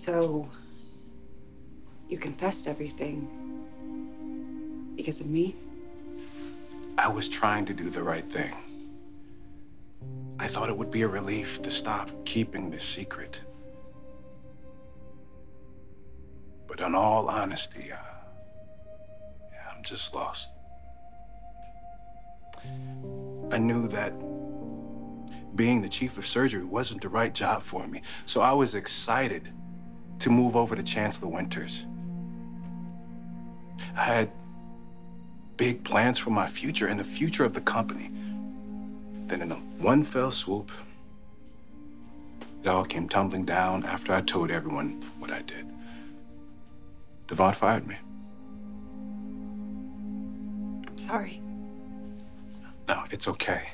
So, 0.00 0.48
you 2.08 2.16
confessed 2.16 2.66
everything 2.66 3.28
because 4.96 5.20
of 5.20 5.26
me? 5.26 5.56
I 6.96 7.06
was 7.08 7.28
trying 7.28 7.66
to 7.66 7.74
do 7.74 7.90
the 7.90 8.02
right 8.02 8.24
thing. 8.24 8.56
I 10.38 10.46
thought 10.46 10.70
it 10.70 10.78
would 10.78 10.90
be 10.90 11.02
a 11.02 11.06
relief 11.06 11.60
to 11.60 11.70
stop 11.70 12.08
keeping 12.24 12.70
this 12.70 12.82
secret. 12.82 13.42
But 16.66 16.80
in 16.80 16.94
all 16.94 17.28
honesty, 17.28 17.92
uh, 17.92 17.96
yeah, 19.52 19.70
I'm 19.70 19.84
just 19.84 20.14
lost. 20.14 20.48
I 23.52 23.58
knew 23.58 23.86
that 23.88 24.14
being 25.54 25.82
the 25.82 25.90
chief 25.90 26.16
of 26.16 26.26
surgery 26.26 26.64
wasn't 26.64 27.02
the 27.02 27.10
right 27.10 27.34
job 27.34 27.62
for 27.62 27.86
me, 27.86 28.00
so 28.24 28.40
I 28.40 28.54
was 28.54 28.74
excited 28.74 29.52
to 30.20 30.30
move 30.30 30.54
over 30.54 30.76
to 30.76 30.82
Chancellor 30.82 31.28
Winters. 31.28 31.86
I 33.96 34.04
had 34.04 34.30
big 35.56 35.82
plans 35.82 36.18
for 36.18 36.30
my 36.30 36.46
future 36.46 36.86
and 36.86 37.00
the 37.00 37.04
future 37.04 37.44
of 37.44 37.54
the 37.54 37.60
company. 37.60 38.10
Then, 39.26 39.42
in 39.42 39.52
a 39.52 39.56
one 39.78 40.04
fell 40.04 40.30
swoop, 40.30 40.70
it 42.62 42.68
all 42.68 42.84
came 42.84 43.08
tumbling 43.08 43.44
down 43.44 43.84
after 43.84 44.12
I 44.12 44.20
told 44.20 44.50
everyone 44.50 45.02
what 45.18 45.30
I 45.30 45.42
did. 45.42 45.66
Devon 47.26 47.52
fired 47.54 47.86
me. 47.86 47.96
I'm 50.86 50.98
sorry. 50.98 51.42
No, 52.88 53.04
it's 53.10 53.28
okay. 53.28 53.68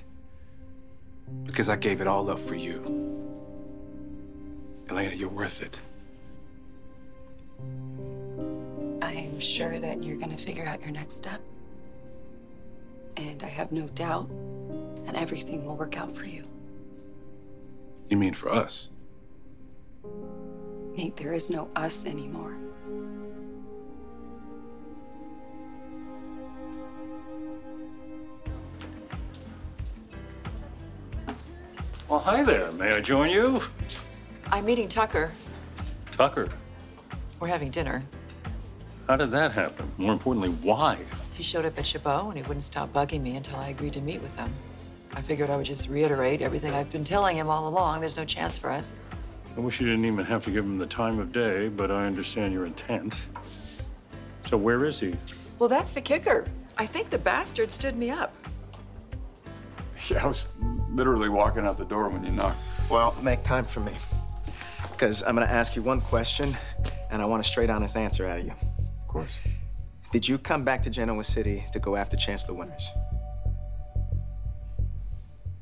Because 1.44 1.68
I 1.68 1.76
gave 1.76 2.00
it 2.00 2.06
all 2.06 2.30
up 2.30 2.38
for 2.38 2.54
you. 2.54 2.80
Elena, 4.88 5.14
you're 5.14 5.28
worth 5.28 5.62
it. 5.62 5.76
Sure 9.46 9.78
that 9.78 10.02
you're 10.02 10.16
gonna 10.16 10.36
figure 10.36 10.64
out 10.64 10.82
your 10.82 10.90
next 10.90 11.14
step. 11.14 11.40
And 13.16 13.42
I 13.42 13.48
have 13.48 13.72
no 13.72 13.86
doubt 13.88 14.28
that 15.04 15.14
everything 15.14 15.64
will 15.64 15.76
work 15.76 15.96
out 15.96 16.14
for 16.14 16.24
you. 16.24 16.46
You 18.08 18.16
mean 18.16 18.34
for 18.34 18.50
us? 18.50 18.90
Nate, 20.96 21.16
there 21.16 21.32
is 21.32 21.50
no 21.50 21.68
us 21.76 22.04
anymore. 22.04 22.56
Well, 32.08 32.20
hi 32.20 32.44
there. 32.44 32.70
May 32.72 32.94
I 32.94 33.00
join 33.00 33.30
you? 33.30 33.60
I'm 34.52 34.64
meeting 34.64 34.88
Tucker. 34.88 35.32
Tucker. 36.12 36.48
We're 37.40 37.48
having 37.48 37.70
dinner. 37.70 38.02
How 39.06 39.16
did 39.16 39.30
that 39.30 39.52
happen? 39.52 39.90
More 39.98 40.12
importantly, 40.12 40.50
why? 40.62 40.98
He 41.34 41.44
showed 41.44 41.64
up 41.64 41.78
at 41.78 41.84
Jabot 41.84 42.26
and 42.26 42.36
he 42.36 42.42
wouldn't 42.42 42.64
stop 42.64 42.92
bugging 42.92 43.22
me 43.22 43.36
until 43.36 43.56
I 43.56 43.68
agreed 43.68 43.92
to 43.92 44.00
meet 44.00 44.20
with 44.20 44.34
him. 44.36 44.52
I 45.14 45.22
figured 45.22 45.48
I 45.48 45.56
would 45.56 45.64
just 45.64 45.88
reiterate 45.88 46.42
everything 46.42 46.74
I've 46.74 46.90
been 46.90 47.04
telling 47.04 47.36
him 47.36 47.48
all 47.48 47.68
along. 47.68 48.00
There's 48.00 48.16
no 48.16 48.24
chance 48.24 48.58
for 48.58 48.68
us. 48.68 48.94
I 49.56 49.60
wish 49.60 49.80
you 49.80 49.86
didn't 49.86 50.04
even 50.04 50.24
have 50.24 50.44
to 50.44 50.50
give 50.50 50.64
him 50.64 50.76
the 50.76 50.86
time 50.86 51.20
of 51.20 51.32
day, 51.32 51.68
but 51.68 51.90
I 51.90 52.04
understand 52.04 52.52
your 52.52 52.66
intent. 52.66 53.28
So 54.40 54.56
where 54.56 54.84
is 54.84 54.98
he? 54.98 55.14
Well, 55.58 55.68
that's 55.68 55.92
the 55.92 56.00
kicker. 56.00 56.46
I 56.76 56.84
think 56.84 57.08
the 57.08 57.18
bastard 57.18 57.70
stood 57.72 57.96
me 57.96 58.10
up. 58.10 58.34
Yeah, 60.10 60.22
I 60.22 60.26
was 60.26 60.46
literally 60.90 61.28
walking 61.28 61.66
out 61.66 61.78
the 61.78 61.84
door 61.84 62.08
when 62.10 62.22
you 62.22 62.30
knocked. 62.30 62.58
Well, 62.88 63.16
make 63.22 63.42
time 63.42 63.64
for 63.64 63.80
me. 63.80 63.92
Because 64.92 65.24
I'm 65.24 65.34
going 65.34 65.44
to 65.44 65.52
ask 65.52 65.74
you 65.74 65.82
one 65.82 66.00
question, 66.00 66.56
and 67.10 67.20
I 67.20 67.24
want 67.24 67.40
a 67.40 67.44
straight, 67.44 67.70
honest 67.70 67.96
answer 67.96 68.24
out 68.24 68.38
of 68.38 68.44
you. 68.44 68.52
Course. 69.16 69.38
Did 70.12 70.28
you 70.28 70.36
come 70.36 70.62
back 70.62 70.82
to 70.82 70.90
Genoa 70.90 71.24
City 71.24 71.64
to 71.72 71.78
go 71.78 71.96
after 71.96 72.18
Chancellor 72.18 72.54
Winters? 72.54 72.86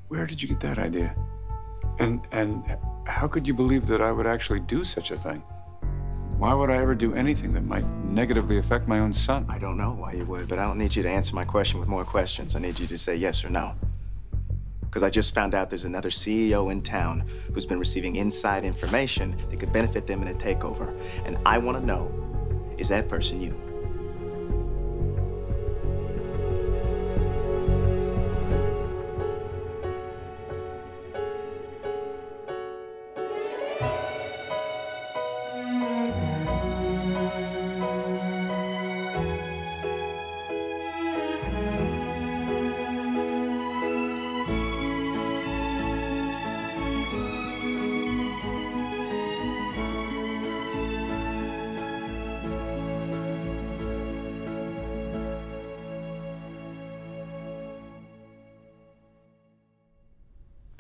Where 0.09 0.27
did 0.27 0.43
you 0.43 0.49
get 0.49 0.59
that 0.59 0.77
idea? 0.77 1.15
And 2.01 2.27
and 2.33 2.65
how 3.07 3.29
could 3.29 3.47
you 3.47 3.55
believe 3.55 3.87
that 3.87 4.03
I 4.03 4.11
would 4.11 4.27
actually 4.27 4.59
do 4.59 4.83
such 4.83 5.13
a 5.13 5.17
thing? 5.17 5.41
Why 6.37 6.53
would 6.53 6.69
I 6.69 6.79
ever 6.79 6.97
do 6.97 7.15
anything 7.15 7.53
that 7.53 7.65
might 7.65 7.87
negatively 8.05 8.59
affect 8.59 8.89
my 8.89 8.99
own 8.99 9.13
son? 9.13 9.47
I 9.49 9.59
don't 9.59 9.77
know 9.77 9.93
why 9.93 10.15
you 10.15 10.25
would, 10.25 10.49
but 10.49 10.59
I 10.59 10.65
don't 10.65 10.79
need 10.79 10.97
you 10.97 11.05
to 11.05 11.09
answer 11.09 11.37
my 11.37 11.45
question 11.45 11.79
with 11.79 11.89
more 11.89 12.05
questions. 12.05 12.57
I 12.57 12.59
need 12.59 12.81
you 12.81 12.89
to 12.89 12.99
say 12.99 13.15
yes 13.15 13.45
or 13.45 13.51
no. 13.51 13.77
Because 14.81 15.05
I 15.05 15.11
just 15.11 15.33
found 15.33 15.55
out 15.55 15.71
there's 15.71 15.85
another 15.85 16.11
CEO 16.11 16.73
in 16.73 16.83
town 16.83 17.25
who's 17.53 17.67
been 17.67 17.79
receiving 17.79 18.17
inside 18.17 18.65
information 18.65 19.37
that 19.49 19.61
could 19.61 19.73
benefit 19.73 20.09
them 20.09 20.23
in 20.23 20.29
a 20.29 20.35
takeover. 20.35 20.93
And 21.25 21.39
I 21.47 21.59
want 21.59 21.79
to 21.79 21.87
know 21.87 22.24
is 22.79 22.89
that 22.89 23.09
person 23.09 23.41
you? 23.41 23.55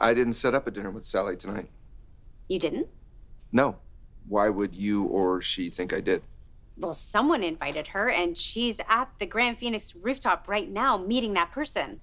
I 0.05 0.13
didn't 0.13 0.35
set 0.35 0.55
up 0.55 0.67
a 0.67 0.71
dinner 0.71 0.91
with 0.91 1.07
Sally 1.07 1.35
tonight. 1.35 1.71
You 2.47 2.59
didn't? 2.59 2.89
No. 3.53 3.77
Why 4.29 4.51
would 4.51 4.75
you 4.75 5.05
or 5.05 5.41
she 5.41 5.71
think 5.71 5.95
I 5.95 6.01
did? 6.01 6.23
Well, 6.77 6.93
someone 6.93 7.43
invited 7.43 7.89
her, 7.89 8.11
and 8.11 8.37
she's 8.37 8.83
at 8.87 9.09
the 9.19 9.25
Grand 9.25 9.57
Phoenix 9.57 9.95
rooftop 9.95 10.47
right 10.47 10.69
now 10.69 10.99
meeting 10.99 11.33
that 11.35 11.53
person. 11.53 12.01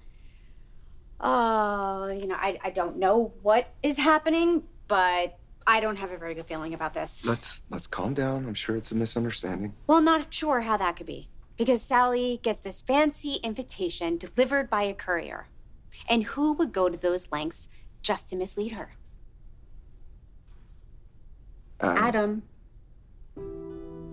Uh, 1.20 2.10
you 2.18 2.26
know, 2.26 2.34
I, 2.34 2.58
I 2.64 2.70
don't 2.70 2.96
know 2.96 3.34
what 3.42 3.72
is 3.84 3.98
happening, 3.98 4.64
but 4.88 5.38
I 5.64 5.78
don't 5.78 5.96
have 5.96 6.10
a 6.10 6.16
very 6.16 6.34
good 6.34 6.46
feeling 6.46 6.74
about 6.74 6.94
this. 6.94 7.24
Let's 7.24 7.62
let's 7.70 7.86
calm 7.86 8.14
down. 8.14 8.46
I'm 8.46 8.54
sure 8.54 8.74
it's 8.74 8.90
a 8.90 8.96
misunderstanding. 8.96 9.74
Well, 9.86 9.98
I'm 9.98 10.04
not 10.04 10.34
sure 10.34 10.62
how 10.62 10.76
that 10.76 10.96
could 10.96 11.06
be. 11.06 11.28
Because 11.56 11.82
Sally 11.82 12.40
gets 12.42 12.58
this 12.58 12.82
fancy 12.82 13.34
invitation 13.44 14.16
delivered 14.16 14.68
by 14.68 14.82
a 14.82 14.94
courier. 14.94 15.46
And 16.08 16.24
who 16.24 16.54
would 16.54 16.72
go 16.72 16.88
to 16.88 16.96
those 16.96 17.30
lengths 17.30 17.68
just 18.02 18.28
to 18.30 18.36
mislead 18.36 18.72
her? 18.72 18.90
Um, 21.80 21.96
Adam. 21.98 22.42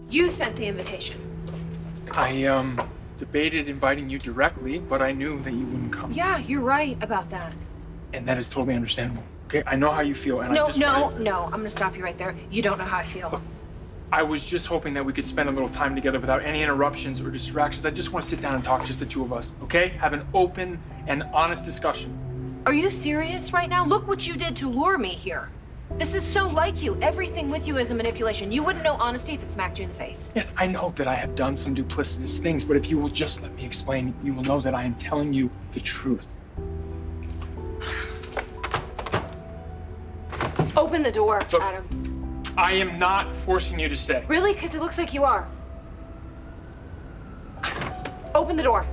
You 0.10 0.30
sent 0.30 0.56
the 0.56 0.66
invitation. 0.66 1.20
I, 2.14 2.46
um, 2.46 2.82
debated 3.18 3.68
inviting 3.68 4.10
you 4.10 4.18
directly, 4.18 4.80
but 4.80 5.02
I 5.02 5.12
knew 5.12 5.40
that 5.42 5.52
you 5.54 5.66
wouldn't 5.66 5.94
come. 5.94 6.12
Yeah, 6.12 6.38
you're 6.40 6.62
right 6.62 6.98
about 7.04 7.30
that. 7.30 7.54
And 8.14 8.28
that 8.28 8.38
is 8.40 8.50
totally 8.50 8.76
understandable. 8.76 9.24
Okay, 9.46 9.62
I 9.68 9.76
know 9.76 9.92
how 9.92 10.02
you 10.02 10.16
feel, 10.16 10.42
and 10.42 10.52
I 10.52 10.56
No, 10.56 10.68
just 10.68 10.80
no, 10.80 11.02
wanted- 11.04 11.22
no. 11.22 11.44
I'm 11.46 11.52
gonna 11.52 11.70
stop 11.70 11.96
you 11.96 12.04
right 12.04 12.18
there. 12.18 12.36
You 12.50 12.62
don't 12.62 12.78
know 12.78 12.86
how 12.86 12.98
I 12.98 13.04
feel. 13.04 13.42
I 14.12 14.24
was 14.24 14.44
just 14.44 14.66
hoping 14.66 14.96
that 14.96 15.06
we 15.06 15.14
could 15.14 15.24
spend 15.26 15.50
a 15.50 15.52
little 15.52 15.70
time 15.70 15.94
together 15.94 16.20
without 16.20 16.42
any 16.44 16.64
interruptions 16.64 17.22
or 17.22 17.30
distractions. 17.30 17.86
I 17.86 17.92
just 17.92 18.12
want 18.12 18.24
to 18.24 18.30
sit 18.30 18.42
down 18.42 18.56
and 18.56 18.64
talk, 18.64 18.84
just 18.84 19.00
the 19.00 19.06
two 19.06 19.22
of 19.24 19.32
us, 19.32 19.54
okay? 19.64 19.90
Have 19.90 20.14
an 20.14 20.26
open 20.34 20.80
and 21.06 21.22
honest 21.32 21.64
discussion. 21.66 22.18
Are 22.66 22.74
you 22.74 22.92
serious 22.92 23.54
right 23.54 23.70
now? 23.70 23.86
Look 23.86 24.08
what 24.08 24.28
you 24.28 24.36
did 24.36 24.56
to 24.58 24.70
lure 24.70 24.98
me 24.98 25.10
here. 25.10 25.50
This 25.98 26.14
is 26.14 26.24
so 26.24 26.46
like 26.48 26.84
you. 26.84 26.98
Everything 27.02 27.50
with 27.50 27.68
you 27.68 27.78
is 27.78 27.92
a 27.92 27.96
manipulation. 27.96 28.52
You 28.52 28.64
wouldn't 28.64 28.84
know 28.84 28.94
honesty 29.00 29.34
if 29.34 29.42
it 29.42 29.50
smacked 29.50 29.80
you 29.80 29.86
in 29.86 29.90
the 29.90 29.96
face. 29.96 30.30
Yes, 30.36 30.54
I 30.58 30.68
know 30.68 30.94
that 30.98 31.08
I 31.08 31.16
have 31.16 31.36
done 31.36 31.56
some 31.56 31.74
duplicitous 31.74 32.40
things, 32.40 32.66
but 32.66 32.76
if 32.76 32.90
you 32.90 32.98
will 32.98 33.10
just 33.10 33.42
let 33.42 33.56
me 33.56 33.66
explain, 33.66 34.14
you 34.22 34.34
will 34.34 34.44
know 34.44 34.60
that 34.60 34.76
I 34.76 34.84
am 34.84 34.94
telling 34.96 35.34
you 35.34 35.50
the 35.72 35.80
truth. 35.80 36.38
Open 40.78 41.02
the 41.02 41.12
door, 41.12 41.42
Look. 41.52 41.64
Adam. 41.64 42.44
I 42.58 42.74
am 42.74 43.00
not 43.00 43.34
forcing 43.36 43.80
you 43.80 43.88
to 43.88 43.98
stay. 43.98 44.24
Really? 44.28 44.54
Because 44.54 44.76
it 44.76 44.82
looks 44.82 44.98
like 44.98 45.14
you 45.14 45.24
are. 45.24 45.48
Open 48.36 48.56
the 48.58 48.64
door. 48.64 48.86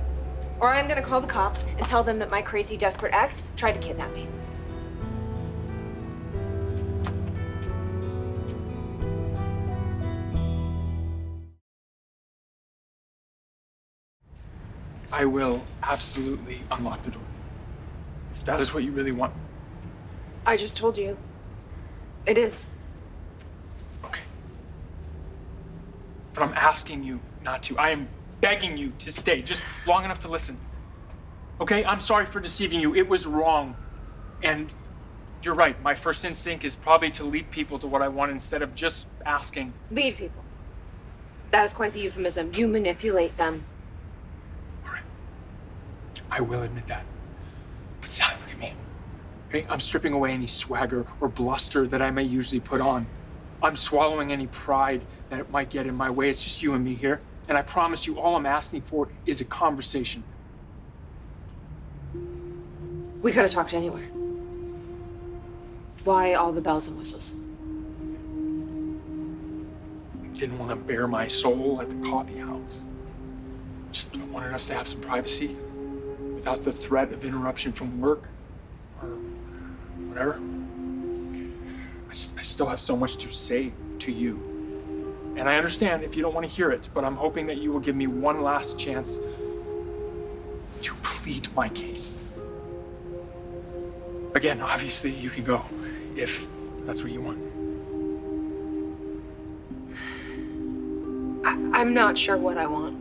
Or 0.59 0.69
I'm 0.69 0.87
gonna 0.87 1.01
call 1.01 1.21
the 1.21 1.27
cops 1.27 1.63
and 1.77 1.85
tell 1.85 2.03
them 2.03 2.19
that 2.19 2.31
my 2.31 2.41
crazy, 2.41 2.77
desperate 2.77 3.13
ex 3.13 3.43
tried 3.55 3.73
to 3.73 3.79
kidnap 3.79 4.11
me. 4.13 4.27
I 15.11 15.25
will 15.25 15.63
absolutely 15.83 16.59
unlock 16.69 17.01
the 17.03 17.11
door. 17.11 17.21
If 18.33 18.43
that 18.45 18.59
is 18.59 18.73
what 18.73 18.83
you 18.83 18.91
really 18.91 19.11
want. 19.11 19.33
I 20.45 20.57
just 20.57 20.77
told 20.77 20.97
you. 20.97 21.17
It 22.25 22.37
is. 22.37 22.67
Okay. 24.03 24.21
but 26.33 26.43
I'm 26.43 26.53
asking 26.53 27.03
you 27.03 27.19
not 27.43 27.63
to. 27.63 27.77
I 27.79 27.89
am 27.89 28.07
begging 28.41 28.77
you 28.77 28.93
to 28.99 29.11
stay 29.11 29.41
just 29.41 29.63
long 29.85 30.05
enough 30.05 30.19
to 30.19 30.27
listen. 30.27 30.57
Okay? 31.59 31.83
I'm 31.85 31.99
sorry 31.99 32.25
for 32.25 32.39
deceiving 32.39 32.79
you. 32.79 32.95
It 32.95 33.07
was 33.07 33.25
wrong. 33.25 33.75
And 34.43 34.69
you're 35.41 35.55
right. 35.55 35.81
My 35.81 35.95
first 35.95 36.25
instinct 36.25 36.63
is 36.63 36.75
probably 36.75 37.11
to 37.11 37.23
lead 37.23 37.49
people 37.51 37.79
to 37.79 37.87
what 37.87 38.01
I 38.01 38.07
want 38.07 38.31
instead 38.31 38.61
of 38.61 38.75
just 38.75 39.07
asking. 39.25 39.73
Lead 39.91 40.17
people. 40.17 40.43
That 41.51 41.63
is 41.65 41.73
quite 41.73 41.93
the 41.93 41.99
euphemism. 42.01 42.51
You 42.53 42.67
manipulate 42.67 43.37
them. 43.37 43.63
All 44.85 44.93
right. 44.93 45.03
I 46.29 46.41
will 46.41 46.61
admit 46.63 46.87
that. 46.87 47.05
But 48.01 48.11
Sally, 48.11 48.35
look 48.41 48.51
at 48.51 48.59
me. 48.59 48.73
Okay? 49.49 49.65
I'm 49.69 49.79
stripping 49.79 50.13
away 50.13 50.31
any 50.33 50.47
swagger 50.47 51.07
or 51.21 51.29
bluster 51.29 51.87
that 51.87 52.01
I 52.01 52.11
may 52.11 52.23
usually 52.23 52.59
put 52.59 52.81
on. 52.81 53.07
I'm 53.63 53.75
swallowing 53.75 54.31
any 54.31 54.47
pride 54.47 55.01
that 55.29 55.39
it 55.39 55.49
might 55.49 55.69
get 55.69 55.87
in 55.87 55.95
my 55.95 56.09
way. 56.09 56.29
It's 56.29 56.43
just 56.43 56.61
you 56.61 56.73
and 56.73 56.83
me 56.83 56.93
here. 56.93 57.21
And 57.47 57.57
I 57.57 57.61
promise 57.61 58.05
you, 58.05 58.19
all 58.19 58.35
I'm 58.35 58.45
asking 58.45 58.81
for 58.81 59.09
is 59.25 59.39
a 59.41 59.45
conversation. 59.45 60.23
We 63.21 63.31
could 63.31 63.41
have 63.41 63.51
talked 63.51 63.73
anywhere. 63.73 64.07
Why 66.03 66.33
all 66.33 66.51
the 66.51 66.61
bells 66.61 66.87
and 66.87 66.97
whistles? 66.97 67.35
Didn't 70.37 70.59
want 70.59 70.69
to 70.69 70.75
bare 70.75 71.07
my 71.07 71.27
soul 71.27 71.79
at 71.81 71.89
the 71.89 71.95
coffee 72.07 72.37
house. 72.37 72.81
Just 73.91 74.15
wanted 74.17 74.53
us 74.53 74.67
to 74.67 74.73
have 74.73 74.87
some 74.87 75.01
privacy 75.01 75.57
without 76.33 76.61
the 76.61 76.71
threat 76.71 77.11
of 77.11 77.25
interruption 77.25 77.71
from 77.71 77.99
work 77.99 78.29
or 79.01 79.07
whatever. 80.07 80.39
I, 82.07 82.13
just, 82.13 82.37
I 82.37 82.43
still 82.43 82.67
have 82.67 82.79
so 82.79 82.95
much 82.95 83.17
to 83.17 83.31
say 83.31 83.73
to 83.99 84.11
you. 84.11 84.46
And 85.37 85.47
I 85.47 85.57
understand 85.57 86.03
if 86.03 86.15
you 86.15 86.23
don't 86.23 86.33
want 86.33 86.47
to 86.47 86.51
hear 86.51 86.71
it, 86.71 86.89
but 86.95 87.05
I'm 87.05 87.15
hoping 87.15 87.45
that 87.47 87.57
you 87.57 87.71
will 87.71 87.79
give 87.79 87.95
me 87.95 88.07
one 88.07 88.41
last 88.41 88.79
chance 88.79 89.19
to 90.81 90.93
plead 91.03 91.47
my 91.55 91.69
case. 91.69 92.11
Again, 94.33 94.61
obviously, 94.61 95.11
you 95.11 95.29
can 95.29 95.43
go 95.43 95.63
if 96.15 96.47
that's 96.85 97.03
what 97.03 97.11
you 97.11 97.21
want. 97.21 97.37
I- 101.45 101.81
I'm 101.81 101.93
not 101.93 102.17
sure 102.17 102.37
what 102.37 102.57
I 102.57 102.65
want. 102.65 102.97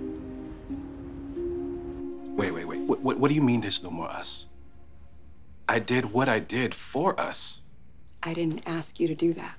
Wait, 2.36 2.50
wait, 2.52 2.66
wait. 2.66 2.82
What, 2.82 3.00
what, 3.00 3.18
what 3.18 3.28
do 3.28 3.34
you 3.34 3.42
mean 3.42 3.62
there's 3.62 3.82
no 3.82 3.90
more 3.90 4.10
us? 4.10 4.46
I 5.66 5.78
did 5.78 6.12
what 6.12 6.28
I 6.28 6.38
did 6.38 6.74
for 6.74 7.18
us. 7.18 7.62
I 8.22 8.34
didn't 8.34 8.62
ask 8.66 9.00
you 9.00 9.08
to 9.08 9.14
do 9.14 9.32
that. 9.32 9.58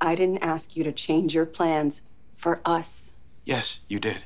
I 0.00 0.14
didn't 0.14 0.38
ask 0.38 0.76
you 0.76 0.84
to 0.84 0.92
change 0.92 1.34
your 1.34 1.46
plans 1.46 2.02
for 2.34 2.60
us. 2.64 3.12
Yes, 3.44 3.80
you 3.88 3.98
did. 3.98 4.24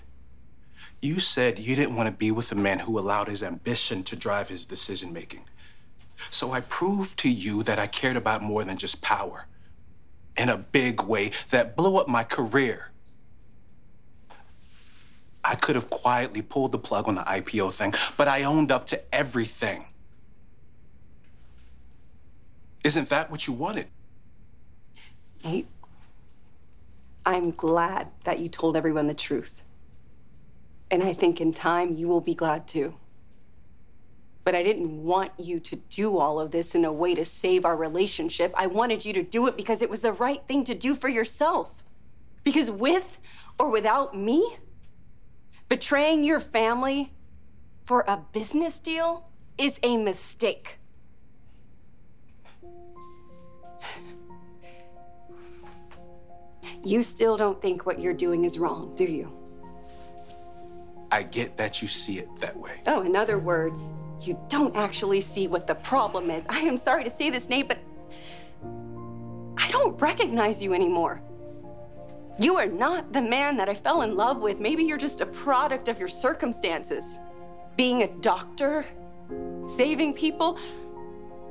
You 1.00 1.20
said 1.20 1.58
you 1.58 1.76
didn't 1.76 1.96
want 1.96 2.08
to 2.08 2.12
be 2.12 2.30
with 2.30 2.50
a 2.52 2.56
man 2.56 2.80
who 2.80 2.98
allowed 2.98 3.28
his 3.28 3.42
ambition 3.42 4.02
to 4.04 4.16
drive 4.16 4.48
his 4.48 4.66
decision 4.66 5.12
making. 5.12 5.44
So 6.30 6.52
I 6.52 6.62
proved 6.62 7.18
to 7.20 7.30
you 7.30 7.62
that 7.64 7.78
I 7.78 7.86
cared 7.86 8.16
about 8.16 8.42
more 8.42 8.64
than 8.64 8.76
just 8.76 9.02
power. 9.02 9.46
In 10.36 10.48
a 10.48 10.56
big 10.56 11.02
way 11.02 11.30
that 11.50 11.76
blew 11.76 11.96
up 11.96 12.08
my 12.08 12.24
career. 12.24 12.90
I 15.42 15.54
could 15.54 15.76
have 15.76 15.88
quietly 15.88 16.42
pulled 16.42 16.72
the 16.72 16.78
plug 16.78 17.06
on 17.06 17.14
the 17.14 17.22
IPO 17.22 17.72
thing, 17.72 17.94
but 18.16 18.26
I 18.26 18.42
owned 18.42 18.72
up 18.72 18.86
to 18.86 19.14
everything. 19.14 19.86
Isn't 22.82 23.08
that 23.10 23.30
what 23.30 23.46
you 23.46 23.52
wanted? 23.52 23.86
Nate, 25.44 25.68
I'm 27.24 27.50
glad 27.50 28.08
that 28.24 28.38
you 28.38 28.48
told 28.48 28.76
everyone 28.76 29.06
the 29.06 29.14
truth. 29.14 29.62
And 30.90 31.02
I 31.02 31.12
think 31.12 31.40
in 31.40 31.52
time 31.52 31.92
you 31.92 32.08
will 32.08 32.20
be 32.20 32.34
glad 32.34 32.68
too. 32.68 32.94
But 34.44 34.54
I 34.54 34.62
didn't 34.62 35.02
want 35.02 35.32
you 35.38 35.58
to 35.58 35.76
do 35.76 36.18
all 36.18 36.38
of 36.38 36.52
this 36.52 36.76
in 36.76 36.84
a 36.84 36.92
way 36.92 37.16
to 37.16 37.24
save 37.24 37.64
our 37.64 37.76
relationship. 37.76 38.54
I 38.56 38.68
wanted 38.68 39.04
you 39.04 39.12
to 39.14 39.22
do 39.24 39.48
it 39.48 39.56
because 39.56 39.82
it 39.82 39.90
was 39.90 40.00
the 40.00 40.12
right 40.12 40.40
thing 40.46 40.62
to 40.64 40.74
do 40.74 40.94
for 40.94 41.08
yourself. 41.08 41.82
Because 42.44 42.70
with 42.70 43.18
or 43.58 43.68
without 43.68 44.16
me, 44.16 44.58
betraying 45.68 46.22
your 46.22 46.38
family 46.38 47.12
for 47.84 48.04
a 48.06 48.18
business 48.32 48.78
deal 48.78 49.28
is 49.58 49.80
a 49.82 49.96
mistake. 49.96 50.78
You 56.86 57.02
still 57.02 57.36
don't 57.36 57.60
think 57.60 57.84
what 57.84 57.98
you're 57.98 58.14
doing 58.14 58.44
is 58.44 58.60
wrong, 58.60 58.94
do 58.94 59.02
you? 59.02 59.32
I 61.10 61.24
get 61.24 61.56
that 61.56 61.82
you 61.82 61.88
see 61.88 62.20
it 62.20 62.28
that 62.38 62.56
way. 62.56 62.80
Oh, 62.86 63.02
in 63.02 63.16
other 63.16 63.40
words, 63.40 63.90
you 64.20 64.38
don't 64.48 64.76
actually 64.76 65.20
see 65.20 65.48
what 65.48 65.66
the 65.66 65.74
problem 65.74 66.30
is. 66.30 66.46
I 66.48 66.60
am 66.60 66.76
sorry 66.76 67.02
to 67.02 67.10
say 67.10 67.28
this, 67.28 67.48
Nate, 67.48 67.66
but 67.66 67.80
I 69.58 69.68
don't 69.68 70.00
recognize 70.00 70.62
you 70.62 70.74
anymore. 70.74 71.20
You 72.38 72.56
are 72.56 72.66
not 72.66 73.12
the 73.12 73.22
man 73.22 73.56
that 73.56 73.68
I 73.68 73.74
fell 73.74 74.02
in 74.02 74.14
love 74.14 74.40
with. 74.40 74.60
Maybe 74.60 74.84
you're 74.84 74.96
just 74.96 75.20
a 75.20 75.26
product 75.26 75.88
of 75.88 75.98
your 75.98 76.06
circumstances. 76.06 77.18
Being 77.76 78.04
a 78.04 78.08
doctor, 78.18 78.84
saving 79.66 80.12
people, 80.12 80.56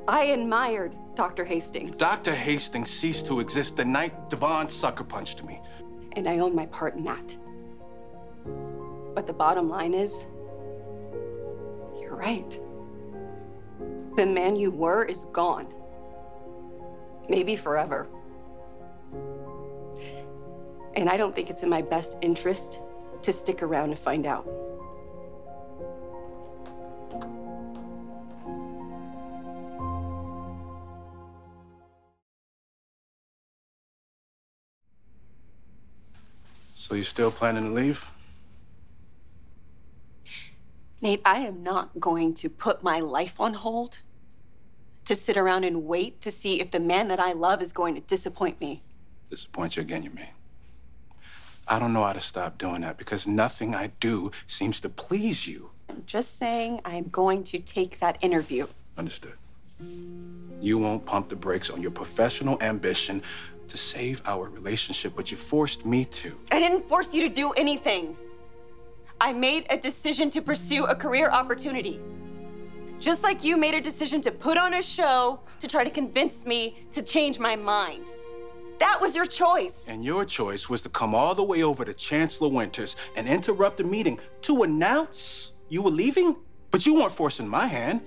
I 0.08 0.22
admired 0.22 0.96
Dr. 1.16 1.44
Hastings. 1.46 1.96
Dr. 1.98 2.34
Hastings 2.34 2.90
ceased 2.90 3.26
to 3.26 3.40
exist 3.40 3.76
the 3.76 3.84
night 3.84 4.28
Devon 4.30 4.68
sucker 4.68 5.02
punched 5.04 5.42
me. 5.42 5.60
and 6.12 6.28
I 6.28 6.38
own 6.38 6.54
my 6.54 6.66
part 6.66 6.94
in 6.94 7.04
that. 7.04 7.36
But 9.14 9.26
the 9.26 9.32
bottom 9.32 9.68
line 9.68 9.92
is, 9.92 10.26
you're 12.00 12.14
right. 12.14 12.58
The 14.16 14.24
man 14.26 14.56
you 14.56 14.70
were 14.70 15.04
is 15.04 15.26
gone. 15.26 15.66
Maybe 17.28 17.56
forever. 17.56 18.06
And 20.96 21.10
I 21.10 21.16
don't 21.18 21.34
think 21.34 21.50
it's 21.50 21.62
in 21.62 21.68
my 21.68 21.82
best 21.82 22.16
interest 22.22 22.80
to 23.22 23.32
stick 23.32 23.62
around 23.62 23.90
to 23.90 23.96
find 23.96 24.26
out. 24.26 24.48
So 36.86 36.94
you're 36.94 37.02
still 37.02 37.32
planning 37.32 37.64
to 37.64 37.70
leave? 37.70 38.08
Nate, 41.00 41.20
I 41.24 41.38
am 41.38 41.64
not 41.64 41.98
going 41.98 42.32
to 42.34 42.48
put 42.48 42.84
my 42.84 43.00
life 43.00 43.40
on 43.40 43.54
hold 43.54 44.02
to 45.04 45.16
sit 45.16 45.36
around 45.36 45.64
and 45.64 45.84
wait 45.84 46.20
to 46.20 46.30
see 46.30 46.60
if 46.60 46.70
the 46.70 46.78
man 46.78 47.08
that 47.08 47.18
I 47.18 47.32
love 47.32 47.60
is 47.60 47.72
going 47.72 47.96
to 47.96 48.00
disappoint 48.02 48.60
me. 48.60 48.84
Disappoint 49.30 49.76
you 49.76 49.80
again, 49.80 50.04
you 50.04 50.10
mean? 50.10 50.28
I 51.66 51.80
don't 51.80 51.92
know 51.92 52.04
how 52.04 52.12
to 52.12 52.20
stop 52.20 52.56
doing 52.56 52.82
that 52.82 52.98
because 52.98 53.26
nothing 53.26 53.74
I 53.74 53.90
do 53.98 54.30
seems 54.46 54.78
to 54.82 54.88
please 54.88 55.48
you. 55.48 55.70
I'm 55.88 56.04
just 56.06 56.38
saying 56.38 56.82
I'm 56.84 57.08
going 57.08 57.42
to 57.50 57.58
take 57.58 57.98
that 57.98 58.16
interview. 58.20 58.68
Understood. 58.96 59.34
You 60.60 60.78
won't 60.78 61.04
pump 61.04 61.30
the 61.30 61.36
brakes 61.36 61.68
on 61.68 61.82
your 61.82 61.90
professional 61.90 62.62
ambition 62.62 63.22
to 63.76 63.82
save 63.82 64.22
our 64.24 64.48
relationship, 64.48 65.12
but 65.14 65.30
you 65.30 65.36
forced 65.36 65.84
me 65.84 66.04
to. 66.06 66.40
I 66.50 66.58
didn't 66.58 66.88
force 66.88 67.14
you 67.14 67.28
to 67.28 67.28
do 67.28 67.52
anything. 67.52 68.16
I 69.20 69.32
made 69.32 69.66
a 69.68 69.76
decision 69.76 70.30
to 70.30 70.40
pursue 70.40 70.86
a 70.86 70.94
career 70.94 71.30
opportunity. 71.30 72.00
Just 72.98 73.22
like 73.22 73.44
you 73.44 73.58
made 73.58 73.74
a 73.74 73.80
decision 73.80 74.22
to 74.22 74.30
put 74.30 74.56
on 74.56 74.74
a 74.74 74.82
show 74.82 75.40
to 75.60 75.68
try 75.68 75.84
to 75.84 75.90
convince 75.90 76.46
me 76.46 76.78
to 76.92 77.02
change 77.02 77.38
my 77.38 77.54
mind. 77.54 78.06
That 78.78 78.98
was 79.00 79.14
your 79.14 79.26
choice. 79.26 79.86
And 79.88 80.02
your 80.02 80.24
choice 80.24 80.68
was 80.70 80.80
to 80.82 80.88
come 80.88 81.14
all 81.14 81.34
the 81.34 81.44
way 81.44 81.62
over 81.62 81.84
to 81.84 81.92
Chancellor 81.92 82.48
Winters 82.48 82.96
and 83.14 83.28
interrupt 83.28 83.76
the 83.76 83.84
meeting 83.84 84.18
to 84.42 84.62
announce 84.62 85.52
you 85.68 85.82
were 85.82 85.90
leaving? 85.90 86.36
But 86.70 86.86
you 86.86 86.94
weren't 86.94 87.12
forcing 87.12 87.48
my 87.48 87.66
hand. 87.66 88.00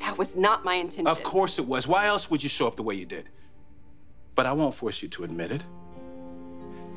That 0.00 0.16
was 0.16 0.36
not 0.36 0.64
my 0.64 0.74
intention. 0.74 1.06
Of 1.06 1.22
course 1.22 1.58
it 1.58 1.66
was. 1.66 1.86
Why 1.88 2.06
else 2.06 2.30
would 2.30 2.42
you 2.42 2.48
show 2.48 2.66
up 2.66 2.76
the 2.76 2.82
way 2.82 2.94
you 2.94 3.06
did? 3.06 3.28
But 4.36 4.46
I 4.46 4.52
won't 4.52 4.74
force 4.74 5.02
you 5.02 5.08
to 5.08 5.24
admit 5.24 5.50
it. 5.50 5.64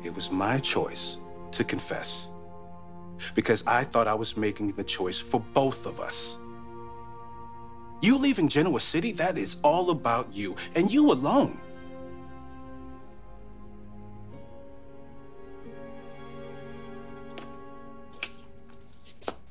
It 0.04 0.14
was 0.14 0.30
my 0.30 0.58
choice 0.58 1.18
to 1.52 1.64
confess. 1.64 2.28
Because 3.34 3.64
I 3.66 3.82
thought 3.82 4.06
I 4.06 4.14
was 4.14 4.36
making 4.36 4.72
the 4.72 4.84
choice 4.84 5.18
for 5.18 5.40
both 5.40 5.86
of 5.86 6.00
us. 6.00 6.38
You 8.02 8.16
leaving 8.16 8.48
Genoa 8.48 8.80
City, 8.80 9.12
that 9.12 9.36
is 9.36 9.56
all 9.62 9.90
about 9.90 10.32
you, 10.32 10.54
and 10.74 10.92
you 10.92 11.12
alone. 11.12 11.58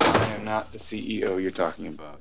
I 0.00 0.34
am 0.34 0.44
not 0.44 0.72
the 0.72 0.78
CEO 0.78 1.40
you're 1.40 1.50
talking 1.50 1.88
about. 1.88 2.20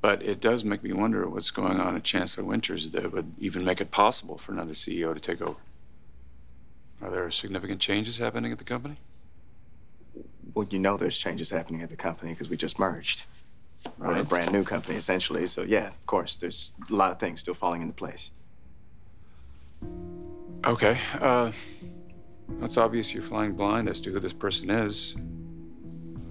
But 0.00 0.22
it 0.22 0.40
does 0.40 0.64
make 0.64 0.82
me 0.82 0.92
wonder 0.92 1.28
what's 1.28 1.50
going 1.50 1.78
on 1.78 1.94
at 1.94 2.04
Chancellor 2.04 2.44
Winters 2.44 2.90
that 2.92 3.12
would 3.12 3.34
even 3.38 3.64
make 3.64 3.80
it 3.80 3.90
possible 3.90 4.38
for 4.38 4.52
another 4.52 4.72
CEO 4.72 5.12
to 5.12 5.20
take 5.20 5.42
over. 5.42 5.60
Are 7.02 7.10
there 7.10 7.30
significant 7.30 7.80
changes 7.80 8.18
happening 8.18 8.52
at 8.52 8.58
the 8.58 8.64
company? 8.64 8.96
Well, 10.54 10.66
you 10.70 10.78
know 10.78 10.96
there's 10.96 11.18
changes 11.18 11.50
happening 11.50 11.82
at 11.82 11.90
the 11.90 11.96
company 11.96 12.32
because 12.32 12.48
we 12.48 12.56
just 12.56 12.78
merged. 12.78 13.26
We're 13.98 14.18
a 14.18 14.24
brand 14.24 14.52
new 14.52 14.64
company, 14.64 14.96
essentially. 14.96 15.46
So, 15.46 15.62
yeah, 15.62 15.88
of 15.88 16.06
course, 16.06 16.36
there's 16.36 16.74
a 16.90 16.94
lot 16.94 17.12
of 17.12 17.18
things 17.18 17.40
still 17.40 17.54
falling 17.54 17.82
into 17.82 17.94
place. 17.94 18.30
Okay. 20.66 20.98
Uh, 21.18 21.52
it's 22.60 22.76
obvious 22.76 23.14
you're 23.14 23.22
flying 23.22 23.54
blind 23.54 23.88
as 23.88 24.00
to 24.02 24.12
who 24.12 24.20
this 24.20 24.32
person 24.32 24.70
is. 24.70 25.16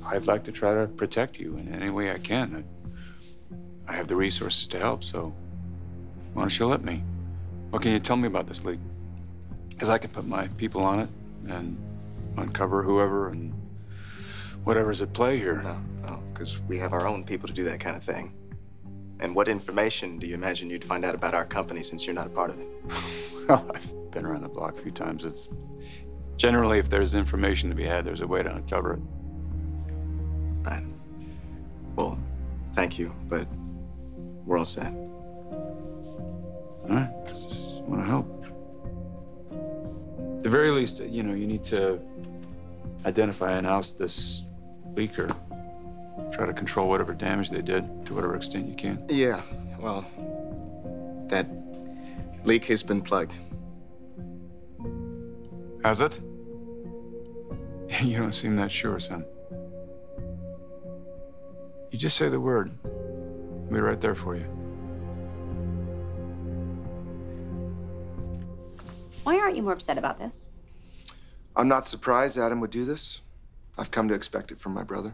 I'd 0.05 0.27
like 0.27 0.43
to 0.45 0.51
try 0.51 0.75
to 0.75 0.87
protect 0.87 1.39
you 1.39 1.57
in 1.57 1.73
any 1.73 1.89
way 1.89 2.11
I 2.11 2.17
can. 2.17 2.65
I, 3.89 3.95
have 3.95 4.07
the 4.07 4.15
resources 4.15 4.67
to 4.69 4.79
help, 4.79 5.03
so 5.03 5.33
why 6.33 6.43
don't 6.43 6.59
you 6.59 6.65
let 6.67 6.83
me? 6.83 7.03
What 7.71 7.81
can 7.81 7.91
you 7.91 7.99
tell 7.99 8.15
me 8.15 8.27
about 8.27 8.47
this 8.47 8.63
leak? 8.63 8.79
Because 9.69 9.89
I 9.89 9.97
can 9.97 10.09
put 10.11 10.25
my 10.25 10.47
people 10.49 10.83
on 10.83 10.99
it 10.99 11.09
and 11.47 11.77
uncover 12.37 12.83
whoever 12.83 13.29
and 13.29 13.53
whatever's 14.63 15.01
at 15.01 15.13
play 15.13 15.37
here. 15.37 15.61
No, 15.61 15.79
no, 16.01 16.23
because 16.31 16.59
we 16.61 16.77
have 16.79 16.93
our 16.93 17.07
own 17.07 17.23
people 17.23 17.47
to 17.47 17.53
do 17.53 17.63
that 17.65 17.79
kind 17.79 17.95
of 17.95 18.03
thing. 18.03 18.33
And 19.19 19.35
what 19.35 19.47
information 19.47 20.17
do 20.17 20.27
you 20.27 20.33
imagine 20.33 20.69
you'd 20.69 20.85
find 20.85 21.03
out 21.03 21.15
about 21.15 21.33
our 21.33 21.45
company 21.45 21.83
since 21.83 22.05
you're 22.05 22.15
not 22.15 22.27
a 22.27 22.29
part 22.29 22.51
of 22.51 22.59
it? 22.59 22.67
Well, 23.49 23.67
I've 23.73 24.11
been 24.11 24.27
around 24.27 24.43
the 24.43 24.47
block 24.47 24.77
a 24.77 24.79
few 24.79 24.91
times. 24.91 25.25
It's 25.25 25.49
generally, 26.37 26.77
if 26.77 26.87
there's 26.87 27.15
information 27.15 27.67
to 27.69 27.75
be 27.75 27.83
had, 27.83 28.05
there's 28.05 28.21
a 28.21 28.27
way 28.27 28.43
to 28.43 28.55
uncover 28.55 28.93
it. 28.93 28.99
Right. 30.61 30.83
Well, 31.95 32.19
thank 32.73 32.99
you, 32.99 33.11
but 33.27 33.47
we're 34.49 34.57
all 34.57 34.65
set. 34.65 34.91
All 34.91 36.87
right, 36.89 37.09
just 37.27 37.83
want 37.83 38.01
to 38.01 38.07
help. 38.07 38.25
At 40.37 40.43
the 40.43 40.49
very 40.49 40.71
least, 40.71 40.99
uh, 40.99 41.03
you 41.03 41.21
know, 41.21 41.35
you 41.35 41.45
need 41.45 41.63
to 41.65 42.01
identify 43.05 43.51
and 43.51 43.67
oust 43.67 43.99
this 43.99 44.41
leaker. 44.95 45.29
Try 46.33 46.47
to 46.47 46.53
control 46.53 46.89
whatever 46.89 47.13
damage 47.13 47.51
they 47.51 47.61
did 47.61 48.07
to 48.07 48.15
whatever 48.15 48.35
extent 48.35 48.67
you 48.67 48.75
can. 48.75 49.05
Yeah, 49.07 49.41
well, 49.79 50.03
that 51.27 51.45
leak 52.43 52.65
has 52.65 52.81
been 52.81 53.01
plugged. 53.01 53.37
Has 55.85 56.01
it? 56.01 56.19
You 58.03 58.17
don't 58.17 58.31
seem 58.31 58.55
that 58.57 58.71
sure, 58.71 58.99
son. 58.99 59.25
You 61.91 61.97
just 61.97 62.17
say 62.17 62.29
the 62.29 62.39
word. 62.39 62.71
I'll 63.69 63.75
be 63.75 63.81
right 63.81 64.01
there 64.01 64.15
for 64.15 64.35
you. 64.35 64.45
Why 69.21 69.37
aren't 69.37 69.55
you 69.55 69.61
more 69.61 69.73
upset 69.73 69.99
about 69.99 70.17
this? 70.17 70.49
I'm 71.55 71.67
not 71.67 71.85
surprised 71.85 72.35
Adam 72.39 72.61
would 72.61 72.71
do 72.71 72.83
this. 72.83 73.21
I've 73.77 73.91
come 73.91 74.07
to 74.07 74.15
expect 74.15 74.51
it 74.51 74.57
from 74.57 74.73
my 74.73 74.81
brother. 74.81 75.13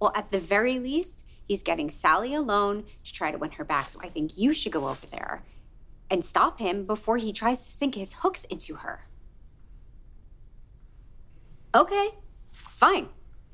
Well, 0.00 0.12
at 0.14 0.30
the 0.30 0.38
very 0.38 0.78
least, 0.78 1.26
he's 1.48 1.64
getting 1.64 1.90
Sally 1.90 2.32
alone 2.32 2.84
to 3.02 3.12
try 3.12 3.32
to 3.32 3.38
win 3.38 3.50
her 3.52 3.64
back. 3.64 3.90
So 3.90 3.98
I 4.04 4.08
think 4.08 4.38
you 4.38 4.52
should 4.52 4.70
go 4.70 4.86
over 4.86 5.08
there 5.08 5.42
and 6.12 6.24
stop 6.24 6.60
him 6.60 6.86
before 6.86 7.16
he 7.16 7.32
tries 7.32 7.66
to 7.66 7.72
sink 7.72 7.96
his 7.96 8.12
hooks 8.12 8.44
into 8.44 8.76
her. 8.76 9.00
Okay, 11.74 12.10
fine. 12.52 13.08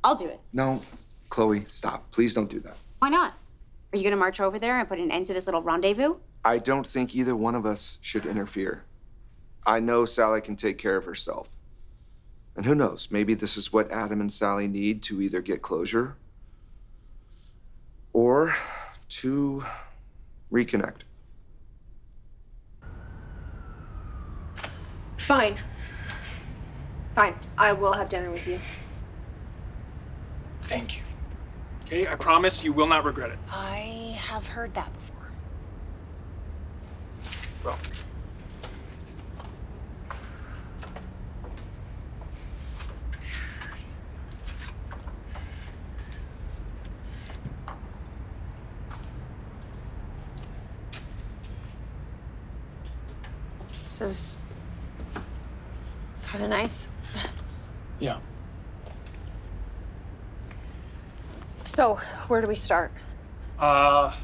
I'll 0.05 0.15
do 0.15 0.27
it. 0.27 0.41
No, 0.53 0.83
Chloe, 1.31 1.65
stop. 1.71 2.11
Please 2.11 2.35
don't 2.35 2.51
do 2.51 2.61
that. 2.61 2.77
Why 2.99 3.09
not? 3.09 3.33
Are 3.95 3.97
you 3.97 4.03
going 4.03 4.11
to 4.11 4.17
march 4.17 4.41
over 4.41 4.59
there 4.59 4.81
and 4.81 4.89
put 4.89 4.99
an 4.99 5.13
end 5.13 5.27
to 5.27 5.33
this 5.33 5.47
little 5.47 5.63
rendezvous? 5.63 6.17
I 6.45 6.59
don't 6.59 6.85
think 6.85 7.15
either 7.15 7.37
one 7.37 7.55
of 7.55 7.65
us 7.65 8.01
should 8.03 8.27
interfere. 8.27 8.83
I 9.65 9.79
know 9.79 10.05
Sally 10.05 10.41
can 10.41 10.57
take 10.57 10.79
care 10.79 10.97
of 10.97 11.05
herself. 11.05 11.55
And 12.57 12.67
who 12.67 12.75
knows, 12.75 13.07
maybe 13.13 13.35
this 13.35 13.57
is 13.57 13.73
what 13.73 13.93
Adam 13.93 14.21
and 14.21 14.33
Sally 14.33 14.67
need 14.67 15.01
to 15.05 15.23
either 15.23 15.41
get 15.41 15.63
closure 15.63 16.17
or 18.13 18.57
to 19.11 19.65
reconnect. 20.51 21.03
Fine. 25.19 25.57
Fine. 27.15 27.37
I 27.57 27.73
will 27.73 27.93
have 27.93 28.09
dinner 28.09 28.33
with 28.33 28.45
you. 28.49 28.59
Thank 30.63 30.97
you. 30.97 31.05
Okay, 31.85 32.07
I 32.07 32.15
promise 32.15 32.65
you 32.65 32.73
will 32.73 32.87
not 32.87 33.05
regret 33.05 33.31
it. 33.31 33.39
I 33.51 34.17
have 34.29 34.47
heard 34.47 34.73
that 34.75 34.93
before. 34.95 35.17
Well, 37.65 37.79
This 53.83 54.01
is 54.01 54.39
kind 56.23 56.43
of 56.45 56.51
nice. 56.51 56.89
yeah. 57.99 58.19
So, 61.75 61.97
where 62.29 62.41
do 62.41 62.47
we 62.47 62.55
start? 62.55 62.93
Uh, 63.59 64.15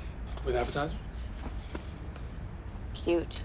with 0.44 0.54
appetizers? 0.54 0.96
Cute. 2.94 3.42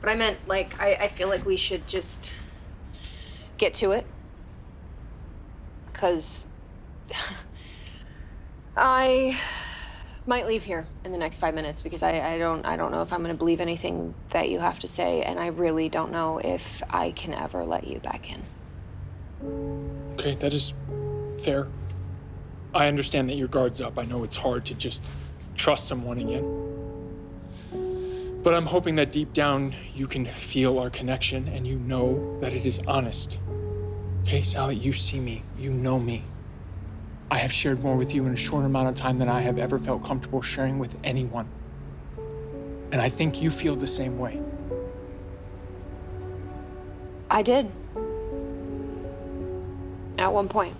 But 0.00 0.08
I 0.08 0.14
meant, 0.14 0.38
like, 0.48 0.80
I, 0.80 0.94
I 0.94 1.08
feel 1.08 1.28
like 1.28 1.44
we 1.44 1.58
should 1.58 1.86
just 1.86 2.32
get 3.58 3.74
to 3.74 3.90
it. 3.90 4.06
Because 5.84 6.46
I 8.76 9.38
might 10.26 10.46
leave 10.46 10.64
here 10.64 10.86
in 11.04 11.12
the 11.12 11.18
next 11.18 11.40
five 11.40 11.54
minutes 11.54 11.82
because 11.82 12.02
I, 12.02 12.20
I 12.20 12.38
don't 12.38 12.64
I 12.64 12.76
don't 12.76 12.90
know 12.90 13.02
if 13.02 13.12
I'm 13.12 13.20
gonna 13.20 13.34
believe 13.34 13.60
anything 13.60 14.14
that 14.30 14.48
you 14.48 14.60
have 14.60 14.78
to 14.78 14.88
say, 14.88 15.22
and 15.22 15.38
I 15.38 15.48
really 15.48 15.90
don't 15.90 16.10
know 16.10 16.38
if 16.38 16.82
I 16.88 17.10
can 17.10 17.34
ever 17.34 17.64
let 17.64 17.86
you 17.86 17.98
back 17.98 18.32
in. 18.32 18.42
Okay, 20.14 20.36
that 20.36 20.54
is 20.54 20.72
fair. 21.42 21.66
I 22.74 22.86
understand 22.86 23.28
that 23.30 23.36
your 23.36 23.48
guard's 23.48 23.80
up. 23.80 23.98
I 23.98 24.04
know 24.04 24.24
it's 24.24 24.36
hard 24.36 24.64
to 24.66 24.74
just 24.74 25.02
trust 25.56 25.88
someone 25.88 26.18
again. 26.18 26.68
But 28.42 28.54
I'm 28.54 28.66
hoping 28.66 28.96
that 28.96 29.10
deep 29.10 29.32
down 29.32 29.74
you 29.94 30.06
can 30.06 30.24
feel 30.24 30.78
our 30.78 30.90
connection 30.90 31.48
and 31.48 31.66
you 31.66 31.78
know 31.78 32.38
that 32.40 32.52
it 32.52 32.64
is 32.64 32.78
honest. 32.86 33.38
Okay, 34.22 34.42
Sally, 34.42 34.76
you 34.76 34.92
see 34.92 35.18
me. 35.18 35.42
You 35.58 35.72
know 35.72 35.98
me. 35.98 36.22
I 37.30 37.38
have 37.38 37.52
shared 37.52 37.82
more 37.82 37.96
with 37.96 38.14
you 38.14 38.26
in 38.26 38.32
a 38.32 38.36
shorter 38.36 38.66
amount 38.66 38.88
of 38.88 38.94
time 38.94 39.18
than 39.18 39.28
I 39.28 39.40
have 39.40 39.58
ever 39.58 39.78
felt 39.78 40.04
comfortable 40.04 40.40
sharing 40.40 40.78
with 40.78 40.96
anyone. 41.02 41.48
And 42.90 43.02
I 43.02 43.08
think 43.08 43.42
you 43.42 43.50
feel 43.50 43.76
the 43.76 43.86
same 43.86 44.18
way. 44.18 44.40
I 47.30 47.42
did. 47.42 47.70
At 50.16 50.32
one 50.32 50.48
point. 50.48 50.74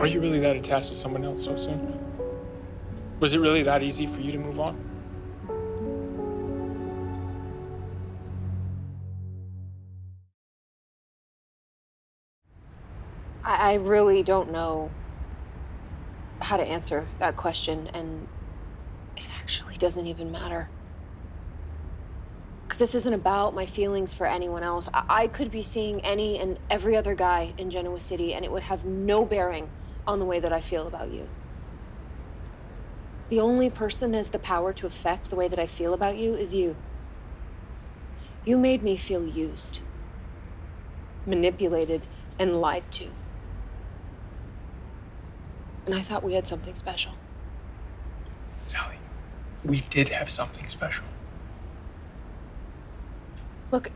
Are 0.00 0.06
you 0.06 0.18
really 0.18 0.38
that 0.38 0.56
attached 0.56 0.88
to 0.88 0.94
someone 0.94 1.26
else 1.26 1.44
so 1.44 1.56
soon? 1.56 2.00
Was 3.18 3.34
it 3.34 3.38
really 3.38 3.62
that 3.64 3.82
easy 3.82 4.06
for 4.06 4.20
you 4.20 4.32
to 4.32 4.38
move 4.38 4.58
on? 4.58 4.82
I, 13.44 13.74
really 13.74 14.22
don't 14.22 14.50
know 14.50 14.90
how 16.40 16.56
to 16.56 16.62
answer 16.62 17.06
that 17.18 17.36
question, 17.36 17.88
and 17.92 18.26
it 19.18 19.26
actually 19.38 19.76
doesn't 19.76 20.06
even 20.06 20.32
matter. 20.32 20.70
Because 22.62 22.78
this 22.78 22.94
isn't 22.94 23.12
about 23.12 23.54
my 23.54 23.66
feelings 23.66 24.14
for 24.14 24.26
anyone 24.26 24.62
else. 24.62 24.88
I, 24.94 25.04
I 25.08 25.26
could 25.26 25.50
be 25.50 25.62
seeing 25.62 26.00
any 26.00 26.38
and 26.38 26.58
every 26.70 26.96
other 26.96 27.14
guy 27.14 27.52
in 27.58 27.68
Genoa 27.70 28.00
City, 28.00 28.32
and 28.32 28.46
it 28.46 28.50
would 28.50 28.64
have 28.64 28.84
no 28.84 29.24
bearing 29.24 29.68
on 30.06 30.18
the 30.18 30.24
way 30.24 30.40
that 30.40 30.52
I 30.52 30.60
feel 30.60 30.86
about 30.86 31.10
you. 31.10 31.28
The 33.28 33.40
only 33.40 33.70
person 33.70 34.12
has 34.14 34.30
the 34.30 34.38
power 34.38 34.72
to 34.72 34.86
affect 34.86 35.30
the 35.30 35.36
way 35.36 35.46
that 35.46 35.58
I 35.58 35.66
feel 35.66 35.94
about 35.94 36.16
you 36.16 36.34
is 36.34 36.52
you. 36.52 36.76
You 38.44 38.58
made 38.58 38.82
me 38.82 38.96
feel 38.96 39.26
used, 39.26 39.80
manipulated, 41.26 42.06
and 42.38 42.60
lied 42.60 42.90
to. 42.92 43.06
And 45.86 45.94
I 45.94 46.00
thought 46.00 46.22
we 46.24 46.32
had 46.32 46.48
something 46.48 46.74
special. 46.74 47.12
Sally, 48.64 48.96
we 49.64 49.82
did 49.90 50.08
have 50.08 50.30
something 50.30 50.66
special. 50.68 51.04
Look, 53.70 53.92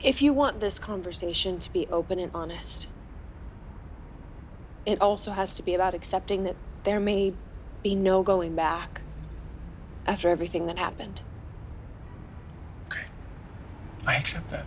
if 0.00 0.22
you 0.22 0.32
want 0.32 0.60
this 0.60 0.78
conversation 0.78 1.58
to 1.58 1.72
be 1.72 1.88
open 1.88 2.20
and 2.20 2.30
honest, 2.32 2.86
it 4.88 5.02
also 5.02 5.32
has 5.32 5.54
to 5.54 5.62
be 5.62 5.74
about 5.74 5.92
accepting 5.92 6.44
that 6.44 6.56
there 6.84 6.98
may 6.98 7.34
be 7.82 7.94
no 7.94 8.22
going 8.22 8.56
back 8.56 9.02
after 10.06 10.30
everything 10.30 10.64
that 10.64 10.78
happened. 10.78 11.22
Okay. 12.86 13.04
I 14.06 14.16
accept 14.16 14.48
that. 14.48 14.64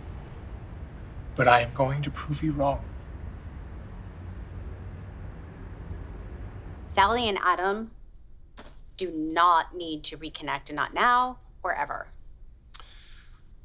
But 1.34 1.48
I 1.48 1.60
am 1.62 1.70
going 1.74 2.02
to 2.02 2.10
prove 2.10 2.40
you 2.40 2.52
wrong. 2.52 2.84
Sally 6.86 7.28
and 7.28 7.38
Adam 7.42 7.90
do 8.96 9.10
not 9.10 9.74
need 9.74 10.04
to 10.04 10.16
reconnect, 10.16 10.68
and 10.68 10.76
not 10.76 10.94
now 10.94 11.38
or 11.64 11.74
ever. 11.74 12.06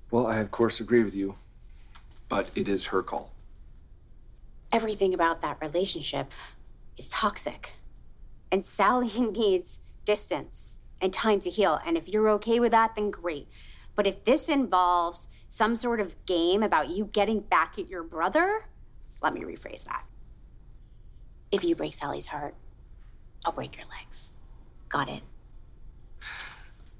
Well, 0.09 0.25
I 0.25 0.37
of 0.37 0.49
course 0.49 0.79
agree 0.79 1.03
with 1.03 1.13
you, 1.13 1.35
but 2.29 2.49
it 2.55 2.67
is 2.67 2.85
her 2.87 3.03
call. 3.03 3.31
Everything 4.71 5.13
about 5.13 5.41
that 5.41 5.57
relationship 5.61 6.31
is 6.97 7.09
toxic. 7.09 7.73
And 8.51 8.63
Sally 8.63 9.09
needs 9.31 9.81
distance 10.05 10.77
and 11.01 11.13
time 11.13 11.39
to 11.41 11.49
heal. 11.49 11.79
And 11.85 11.97
if 11.97 12.07
you're 12.07 12.29
okay 12.29 12.59
with 12.59 12.71
that, 12.71 12.95
then 12.95 13.11
great. 13.11 13.47
But 13.95 14.07
if 14.07 14.23
this 14.25 14.47
involves 14.49 15.27
some 15.49 15.75
sort 15.75 15.99
of 15.99 16.15
game 16.25 16.61
about 16.61 16.89
you 16.89 17.05
getting 17.05 17.39
back 17.39 17.79
at 17.79 17.89
your 17.89 18.03
brother, 18.03 18.67
let 19.21 19.33
me 19.33 19.41
rephrase 19.41 19.85
that. 19.85 20.05
If 21.51 21.63
you 21.63 21.75
break 21.75 21.93
Sally's 21.93 22.27
heart, 22.27 22.55
I'll 23.45 23.51
break 23.51 23.77
your 23.77 23.87
legs. 23.87 24.33
Got 24.89 25.09
it? 25.09 25.23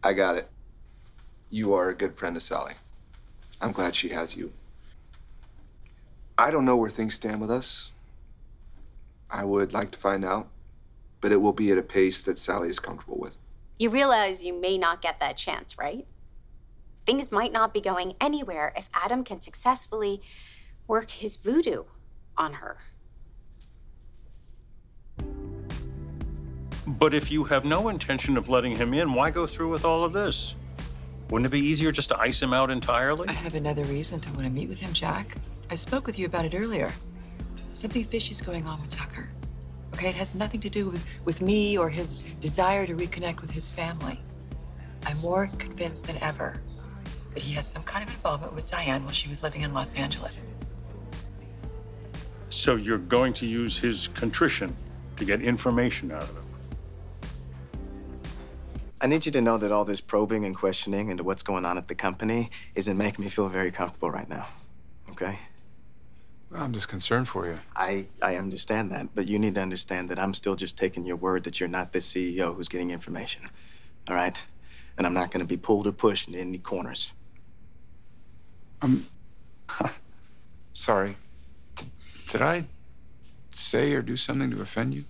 I 0.04 0.14
got 0.14 0.38
it. 0.38 0.50
You 1.50 1.74
are 1.74 1.90
a 1.90 1.96
good 1.96 2.16
friend 2.16 2.36
to 2.36 2.42
Sally. 2.42 2.74
I'm 3.62 3.72
glad 3.72 3.96
she 3.96 4.10
has 4.10 4.36
you. 4.36 4.52
I 6.38 6.52
don't 6.52 6.66
know 6.66 6.78
where 6.78 6.90
things 6.90 7.16
stand 7.16 7.42
with 7.42 7.50
us. 7.50 7.92
I 9.30 9.44
would 9.44 9.74
like 9.74 9.92
to 9.92 9.98
find 9.98 10.24
out, 10.24 10.48
but 11.20 11.32
it 11.32 11.42
will 11.42 11.54
be 11.54 11.72
at 11.72 11.78
a 11.78 11.84
pace 11.84 12.22
that 12.22 12.38
Sally 12.38 12.70
is 12.70 12.80
comfortable 12.80 13.18
with. 13.18 13.38
You 13.78 13.90
realize 13.90 14.44
you 14.44 14.54
may 14.54 14.78
not 14.78 15.02
get 15.02 15.20
that 15.20 15.36
chance, 15.36 15.78
right? 15.78 16.06
Things 17.06 17.32
might 17.32 17.52
not 17.52 17.74
be 17.74 17.82
going 17.82 18.16
anywhere 18.22 18.74
if 18.78 18.88
Adam 18.94 19.24
can 19.24 19.42
successfully 19.42 20.22
work 20.88 21.10
his 21.10 21.36
voodoo 21.38 21.84
on 22.38 22.54
her. 22.54 22.78
But 26.86 27.14
if 27.14 27.32
you 27.32 27.46
have 27.46 27.66
no 27.66 27.90
intention 27.90 28.38
of 28.38 28.48
letting 28.48 28.76
him 28.78 28.94
in, 28.94 29.14
why 29.14 29.32
go 29.32 29.48
through 29.48 29.70
with 29.70 29.86
all 29.86 30.04
of 30.04 30.14
this? 30.14 30.56
Wouldn't 31.30 31.48
it 31.48 31.50
be 31.50 31.60
easier 31.60 31.92
just 31.92 32.10
to 32.10 32.20
ice 32.20 32.42
him 32.42 32.54
out 32.54 32.70
entirely? 32.72 33.28
I 33.28 33.34
have 33.34 33.56
another 33.56 33.84
reason 33.86 34.20
to 34.22 34.32
want 34.32 34.46
to 34.46 34.52
meet 34.52 34.70
with 34.70 34.80
him, 34.80 34.94
Jack. 34.94 35.36
I 35.70 35.76
spoke 35.76 36.08
with 36.08 36.18
you 36.18 36.26
about 36.26 36.46
it 36.46 36.56
earlier. 36.56 36.92
Something 37.74 38.04
fishy 38.06 38.32
is 38.32 38.42
going 38.42 38.66
on 38.66 38.80
with 38.82 38.90
Tucker. 38.90 39.30
Okay, 39.94 40.10
it 40.10 40.16
has 40.16 40.34
nothing 40.34 40.62
to 40.62 40.70
do 40.70 40.90
with, 40.90 41.06
with 41.26 41.42
me 41.42 41.78
or 41.78 41.90
his 41.90 42.24
desire 42.40 42.88
to 42.88 42.96
reconnect 42.96 43.42
with 43.42 43.52
his 43.52 43.70
family. 43.70 44.22
I'm 45.06 45.18
more 45.20 45.50
convinced 45.58 46.08
than 46.08 46.18
ever 46.22 46.62
that 47.34 47.44
he 47.44 47.54
has 47.56 47.68
some 47.68 47.84
kind 47.84 48.08
of 48.08 48.14
involvement 48.14 48.54
with 48.54 48.66
Diane 48.66 49.04
while 49.04 49.12
she 49.12 49.30
was 49.30 49.44
living 49.44 49.62
in 49.62 49.74
Los 49.74 49.94
Angeles. 49.96 50.48
So 52.50 52.76
you're 52.76 52.98
going 52.98 53.34
to 53.34 53.46
use 53.46 53.78
his 53.78 54.08
contrition 54.08 54.76
to 55.18 55.26
get 55.26 55.42
information 55.42 56.12
out 56.12 56.24
of 56.24 56.38
him? 56.38 56.44
I 59.00 59.08
need 59.08 59.26
you 59.26 59.32
to 59.34 59.42
know 59.42 59.58
that 59.58 59.72
all 59.72 59.86
this 59.86 60.02
probing 60.02 60.46
and 60.46 60.56
questioning 60.56 61.10
into 61.10 61.24
what's 61.24 61.44
going 61.44 61.66
on 61.66 61.78
at 61.78 61.88
the 61.88 61.96
company 61.96 62.50
isn't 62.74 62.98
making 62.98 63.26
me 63.26 63.30
feel 63.30 63.48
very 63.48 63.70
comfortable 63.70 64.10
right 64.10 64.28
now. 64.28 64.48
Okay? 65.12 65.38
I'm 66.54 66.72
just 66.72 66.88
concerned 66.88 67.28
for 67.28 67.46
you. 67.46 67.60
I, 67.76 68.06
I 68.22 68.36
understand 68.38 68.92
that, 68.92 69.10
but 69.14 69.28
you 69.28 69.38
need 69.38 69.56
to 69.56 69.62
understand 69.62 70.10
that 70.10 70.20
I'm 70.20 70.34
still 70.34 70.56
just 70.56 70.78
taking 70.78 71.04
your 71.04 71.18
word 71.18 71.44
that 71.44 71.60
you're 71.60 71.70
not 71.70 71.92
the 71.92 72.00
CEO 72.00 72.56
who's 72.56 72.70
getting 72.70 72.92
information. 72.92 73.50
All 74.08 74.16
right? 74.16 74.42
And 74.98 75.06
I'm 75.06 75.14
not 75.14 75.32
going 75.32 75.42
to 75.42 75.48
be 75.48 75.58
pulled 75.58 75.88
or 75.88 75.92
pushed 75.92 76.28
into 76.28 76.40
any 76.40 76.58
corners. 76.58 77.14
I'm 78.82 79.06
sorry. 80.74 81.18
D- 81.76 81.92
did 82.30 82.42
I 82.42 82.66
say 83.52 83.94
or 83.94 84.02
do 84.02 84.16
something 84.16 84.50
to 84.52 84.62
offend 84.62 84.94
you? 84.94 85.04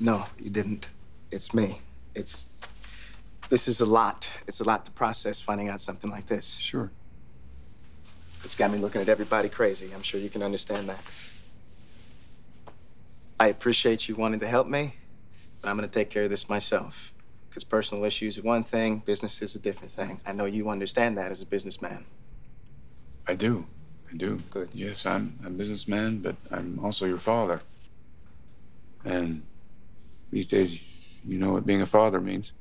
No, 0.00 0.26
you 0.38 0.50
didn't. 0.50 0.88
It's 1.30 1.54
me. 1.54 1.80
It's. 2.14 2.50
This 3.48 3.68
is 3.68 3.80
a 3.80 3.86
lot. 3.86 4.28
It's 4.46 4.60
a 4.60 4.64
lot 4.64 4.84
to 4.86 4.90
process 4.90 5.40
finding 5.40 5.68
out 5.68 5.80
something 5.80 6.10
like 6.10 6.26
this. 6.26 6.56
Sure. 6.56 6.90
It's 8.46 8.54
got 8.54 8.70
me 8.70 8.78
looking 8.78 9.00
at 9.00 9.08
everybody 9.08 9.48
crazy. 9.48 9.90
I'm 9.92 10.04
sure 10.04 10.20
you 10.20 10.30
can 10.30 10.40
understand 10.40 10.88
that. 10.88 11.02
I 13.40 13.48
appreciate 13.48 14.08
you 14.08 14.14
wanting 14.14 14.38
to 14.38 14.46
help 14.46 14.68
me, 14.68 14.94
but 15.60 15.68
I'm 15.68 15.76
going 15.76 15.88
to 15.88 15.92
take 15.92 16.10
care 16.10 16.22
of 16.22 16.30
this 16.30 16.48
myself. 16.48 17.12
Because 17.48 17.64
personal 17.64 18.04
issues 18.04 18.38
are 18.38 18.42
one 18.42 18.62
thing, 18.62 18.98
business 18.98 19.42
is 19.42 19.56
a 19.56 19.58
different 19.58 19.90
thing. 19.90 20.20
I 20.24 20.30
know 20.30 20.44
you 20.44 20.70
understand 20.70 21.18
that 21.18 21.32
as 21.32 21.42
a 21.42 21.46
businessman. 21.46 22.04
I 23.26 23.34
do. 23.34 23.66
I 24.12 24.16
do. 24.16 24.40
Good. 24.50 24.68
Yes, 24.72 25.04
I'm 25.06 25.40
a 25.44 25.50
businessman, 25.50 26.20
but 26.20 26.36
I'm 26.52 26.78
also 26.84 27.04
your 27.04 27.18
father. 27.18 27.62
And 29.04 29.42
these 30.30 30.46
days, 30.46 30.84
you 31.26 31.36
know 31.36 31.54
what 31.54 31.66
being 31.66 31.82
a 31.82 31.86
father 31.86 32.20
means. 32.20 32.52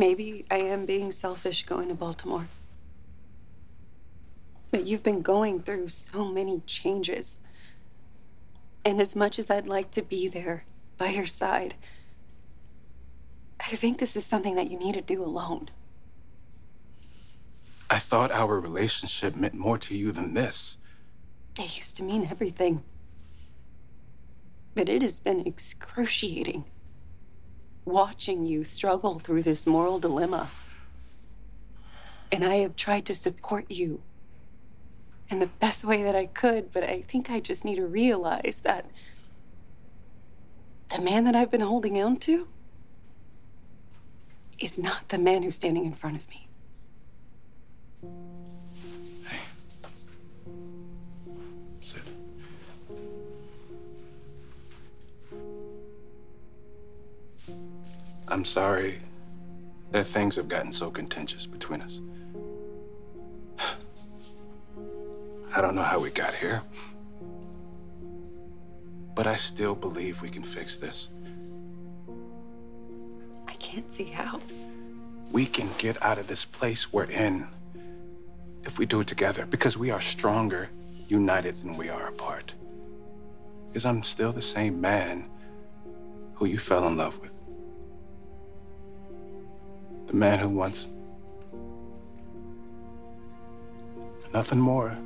Maybe 0.00 0.46
I 0.50 0.56
am 0.56 0.86
being 0.86 1.12
selfish 1.12 1.66
going 1.66 1.88
to 1.88 1.94
Baltimore. 1.94 2.48
But 4.70 4.86
you've 4.86 5.02
been 5.02 5.20
going 5.20 5.60
through 5.60 5.88
so 5.88 6.24
many 6.24 6.62
changes. 6.64 7.38
And 8.82 8.98
as 8.98 9.14
much 9.14 9.38
as 9.38 9.50
I'd 9.50 9.66
like 9.66 9.90
to 9.90 10.00
be 10.00 10.26
there 10.26 10.64
by 10.96 11.08
your 11.08 11.26
side, 11.26 11.74
I 13.60 13.76
think 13.76 13.98
this 13.98 14.16
is 14.16 14.24
something 14.24 14.54
that 14.54 14.70
you 14.70 14.78
need 14.78 14.94
to 14.94 15.02
do 15.02 15.22
alone. 15.22 15.68
I 17.90 17.98
thought 17.98 18.32
our 18.32 18.58
relationship 18.58 19.36
meant 19.36 19.52
more 19.52 19.76
to 19.76 19.94
you 19.94 20.12
than 20.12 20.32
this. 20.32 20.78
It 21.58 21.76
used 21.76 21.96
to 21.96 22.02
mean 22.02 22.26
everything. 22.30 22.82
But 24.74 24.88
it 24.88 25.02
has 25.02 25.20
been 25.20 25.46
excruciating 25.46 26.64
watching 27.90 28.46
you 28.46 28.64
struggle 28.64 29.18
through 29.18 29.42
this 29.42 29.66
moral 29.66 29.98
dilemma. 29.98 30.48
And 32.32 32.44
I 32.44 32.56
have 32.56 32.76
tried 32.76 33.06
to 33.06 33.14
support 33.14 33.70
you 33.70 34.02
in 35.28 35.38
the 35.38 35.46
best 35.46 35.84
way 35.84 36.02
that 36.02 36.14
I 36.16 36.26
could, 36.26 36.72
but 36.72 36.82
I 36.82 37.02
think 37.02 37.30
I 37.30 37.40
just 37.40 37.64
need 37.64 37.76
to 37.76 37.86
realize 37.86 38.60
that 38.64 38.90
the 40.94 41.00
man 41.00 41.24
that 41.24 41.36
I've 41.36 41.50
been 41.50 41.60
holding 41.60 42.02
on 42.02 42.16
to 42.18 42.48
is 44.58 44.78
not 44.78 45.08
the 45.08 45.18
man 45.18 45.42
who's 45.42 45.54
standing 45.54 45.84
in 45.84 45.92
front 45.92 46.16
of 46.16 46.28
me. 46.28 46.49
I'm 58.30 58.44
sorry 58.44 58.98
that 59.90 60.06
things 60.06 60.36
have 60.36 60.46
gotten 60.46 60.70
so 60.70 60.88
contentious 60.88 61.46
between 61.46 61.80
us. 61.80 62.00
I 65.56 65.60
don't 65.60 65.74
know 65.74 65.82
how 65.82 65.98
we 65.98 66.10
got 66.10 66.32
here, 66.34 66.62
but 69.16 69.26
I 69.26 69.34
still 69.34 69.74
believe 69.74 70.22
we 70.22 70.28
can 70.28 70.44
fix 70.44 70.76
this. 70.76 71.08
I 73.48 73.54
can't 73.54 73.92
see 73.92 74.04
how. 74.04 74.40
We 75.32 75.44
can 75.44 75.68
get 75.78 76.00
out 76.00 76.18
of 76.18 76.28
this 76.28 76.44
place 76.44 76.92
we're 76.92 77.04
in 77.04 77.48
if 78.62 78.78
we 78.78 78.86
do 78.86 79.00
it 79.00 79.08
together 79.08 79.44
because 79.44 79.76
we 79.76 79.90
are 79.90 80.00
stronger 80.00 80.68
united 81.08 81.56
than 81.56 81.76
we 81.76 81.88
are 81.88 82.06
apart. 82.06 82.54
Because 83.68 83.84
I'm 83.84 84.04
still 84.04 84.32
the 84.32 84.42
same 84.42 84.80
man 84.80 85.24
who 86.34 86.46
you 86.46 86.58
fell 86.58 86.86
in 86.86 86.96
love 86.96 87.20
with. 87.20 87.39
The 90.10 90.16
man 90.16 90.40
who 90.40 90.48
wants 90.48 90.88
nothing 94.34 94.58
more. 94.58 94.98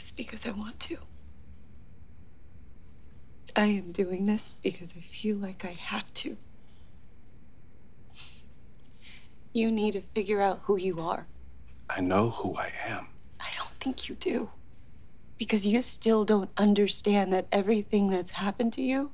This 0.00 0.10
because 0.10 0.46
I 0.46 0.50
want 0.52 0.80
to. 0.80 0.96
I 3.54 3.66
am 3.66 3.92
doing 3.92 4.24
this 4.24 4.56
because 4.62 4.94
I 4.96 5.00
feel 5.00 5.36
like 5.36 5.62
I 5.62 5.72
have 5.72 6.10
to. 6.14 6.38
You 9.52 9.70
need 9.70 9.92
to 9.92 10.00
figure 10.00 10.40
out 10.40 10.60
who 10.62 10.78
you 10.78 11.00
are. 11.00 11.26
I 11.90 12.00
know 12.00 12.30
who 12.30 12.56
I 12.56 12.72
am. 12.86 13.08
I 13.40 13.48
don't 13.58 13.78
think 13.78 14.08
you 14.08 14.14
do. 14.14 14.48
Because 15.36 15.66
you 15.66 15.82
still 15.82 16.24
don't 16.24 16.50
understand 16.56 17.30
that 17.34 17.46
everything 17.52 18.08
that's 18.08 18.30
happened 18.30 18.72
to 18.74 18.82
you 18.82 19.10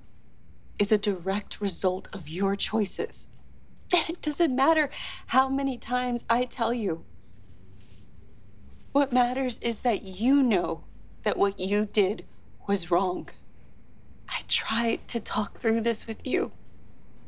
is 0.78 0.92
a 0.92 0.98
direct 0.98 1.60
result 1.60 2.06
of 2.12 2.28
your 2.28 2.54
choices. 2.54 3.28
And 3.92 4.08
it 4.10 4.22
doesn't 4.22 4.54
matter 4.54 4.90
how 5.28 5.48
many 5.48 5.78
times 5.78 6.24
I 6.30 6.44
tell 6.44 6.72
you. 6.72 7.04
What 8.96 9.12
matters 9.12 9.58
is 9.58 9.82
that 9.82 10.04
you 10.04 10.42
know 10.42 10.84
that 11.22 11.36
what 11.36 11.60
you 11.60 11.84
did 11.84 12.24
was 12.66 12.90
wrong. 12.90 13.28
I 14.26 14.40
tried 14.48 15.06
to 15.08 15.20
talk 15.20 15.58
through 15.58 15.82
this 15.82 16.06
with 16.06 16.26
you. 16.26 16.50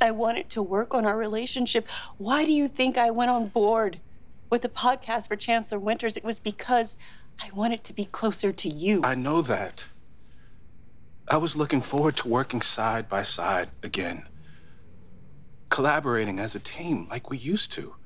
I 0.00 0.12
wanted 0.12 0.48
to 0.48 0.62
work 0.62 0.94
on 0.94 1.04
our 1.04 1.18
relationship. 1.18 1.86
Why 2.16 2.46
do 2.46 2.54
you 2.54 2.68
think 2.68 2.96
I 2.96 3.10
went 3.10 3.30
on 3.30 3.48
board 3.48 4.00
with 4.48 4.62
the 4.62 4.70
podcast 4.70 5.28
for 5.28 5.36
Chancellor 5.36 5.78
Winters? 5.78 6.16
It 6.16 6.24
was 6.24 6.38
because 6.38 6.96
I 7.38 7.50
wanted 7.54 7.84
to 7.84 7.92
be 7.92 8.06
closer 8.06 8.50
to 8.50 8.68
you. 8.70 9.02
I 9.04 9.14
know 9.14 9.42
that. 9.42 9.88
I 11.28 11.36
was 11.36 11.54
looking 11.54 11.82
forward 11.82 12.16
to 12.16 12.28
working 12.28 12.62
side 12.62 13.10
by 13.10 13.24
side 13.24 13.68
again, 13.82 14.26
collaborating 15.68 16.40
as 16.40 16.54
a 16.54 16.60
team 16.60 17.06
like 17.10 17.28
we 17.28 17.36
used 17.36 17.72
to. 17.72 17.96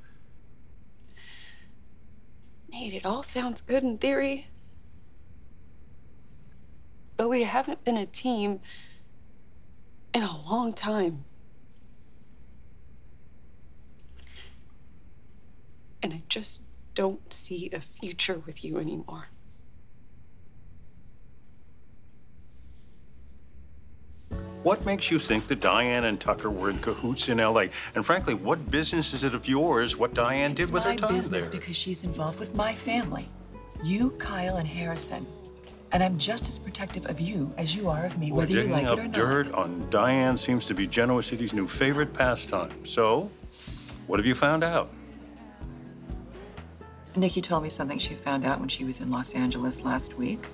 Nate, 2.73 2.95
it 2.95 3.05
all 3.05 3.23
sounds 3.23 3.61
good 3.61 3.83
in 3.83 3.99
theory. 3.99 4.49
But 7.17 7.29
we 7.29 7.43
haven't 7.43 7.85
been 7.85 7.99
a 7.99 8.07
team 8.07 8.61
in 10.15 10.23
a 10.23 10.41
long 10.49 10.73
time. 10.73 11.25
And 16.03 16.15
I 16.15 16.23
just 16.29 16.63
don't 16.95 17.33
see 17.33 17.71
a 17.73 17.81
future 17.81 18.39
with 18.39 18.65
you 18.65 18.79
anymore. 18.79 19.29
What 24.63 24.87
makes 24.87 25.11
you 25.11 25.19
think 25.19 25.49
that 25.49 25.61
Diane 25.61 26.05
and 26.05 26.21
Tucker 26.21 26.49
were 26.49 26.71
in 26.71 26.79
cahoots 26.79 27.29
in 27.29 27.39
LA? 27.39 27.67
And 27.97 28.07
frankly, 28.07 28.35
what 28.35 28.71
business 28.71 29.13
is 29.13 29.25
it 29.25 29.35
of 29.35 29.49
yours 29.49 29.97
what 29.97 30.15
Diane 30.15 30.53
It's 30.53 30.67
did 30.67 30.73
with 30.73 30.85
her 30.85 30.91
time 30.95 30.97
there? 31.11 31.19
It's 31.19 31.31
my 31.31 31.37
business 31.39 31.49
because 31.49 31.77
she's 31.77 32.05
involved 32.05 32.39
with 32.39 32.55
my 32.55 32.73
family. 32.73 33.29
You, 33.83 34.11
Kyle, 34.19 34.57
and 34.59 34.69
Harrison. 34.69 35.27
And 35.91 36.03
I'm 36.03 36.17
just 36.17 36.49
as 36.49 36.59
protective 36.61 37.07
of 37.07 37.21
you 37.21 37.53
as 37.59 37.75
you 37.75 37.89
are 37.89 38.07
of 38.07 38.17
me, 38.19 38.31
Well, 38.31 38.39
whether 38.39 38.53
you 38.53 38.63
like 38.65 38.85
it 38.85 38.99
or 38.99 39.03
not. 39.03 39.13
dirt 39.13 39.53
on 39.53 39.85
Diane 39.91 40.37
seems 40.37 40.65
to 40.67 40.75
be 40.75 40.87
Genoa 40.87 41.23
City's 41.25 41.53
new 41.53 41.67
favorite 41.67 42.15
pastime. 42.15 42.87
So, 42.87 43.31
what 44.07 44.21
have 44.21 44.27
you 44.27 44.35
found 44.37 44.63
out? 44.63 44.91
Nikki 47.17 47.41
told 47.43 47.65
me 47.65 47.69
something 47.69 47.99
she 47.99 48.15
found 48.15 48.45
out 48.45 48.59
when 48.61 48.69
she 48.69 48.85
was 48.85 49.01
in 49.01 49.11
Los 49.11 49.35
Angeles 49.35 49.85
last 49.85 50.17
week. 50.17 50.47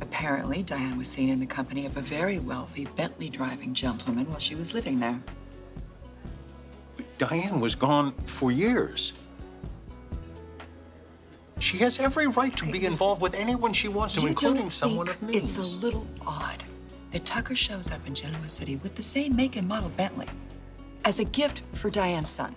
Apparently, 0.00 0.62
Diane 0.62 0.98
was 0.98 1.08
seen 1.08 1.28
in 1.28 1.40
the 1.40 1.46
company 1.46 1.86
of 1.86 1.96
a 1.96 2.00
very 2.00 2.38
wealthy 2.38 2.86
Bentley 2.96 3.28
driving 3.28 3.74
gentleman 3.74 4.28
while 4.28 4.38
she 4.38 4.54
was 4.54 4.74
living 4.74 4.98
there. 4.98 5.20
Diane 7.18 7.60
was 7.60 7.74
gone 7.74 8.12
for 8.24 8.50
years. 8.50 9.12
She 11.58 11.78
has 11.78 11.98
every 11.98 12.26
right 12.26 12.54
to 12.58 12.70
be 12.70 12.84
involved 12.84 13.22
with 13.22 13.34
anyone 13.34 13.72
she 13.72 13.88
wants 13.88 14.14
to, 14.14 14.20
you 14.20 14.28
including 14.28 14.62
don't 14.62 14.72
someone 14.72 15.06
think 15.06 15.22
of 15.22 15.28
means. 15.28 15.56
It's 15.56 15.58
a 15.58 15.76
little 15.76 16.06
odd 16.26 16.62
that 17.12 17.24
Tucker 17.24 17.54
shows 17.54 17.90
up 17.90 18.06
in 18.06 18.14
Genoa 18.14 18.48
City 18.48 18.76
with 18.76 18.94
the 18.94 19.02
same 19.02 19.34
make 19.34 19.56
and 19.56 19.66
model 19.66 19.88
Bentley 19.90 20.26
as 21.06 21.18
a 21.18 21.24
gift 21.24 21.62
for 21.72 21.88
Diane's 21.88 22.28
son. 22.28 22.54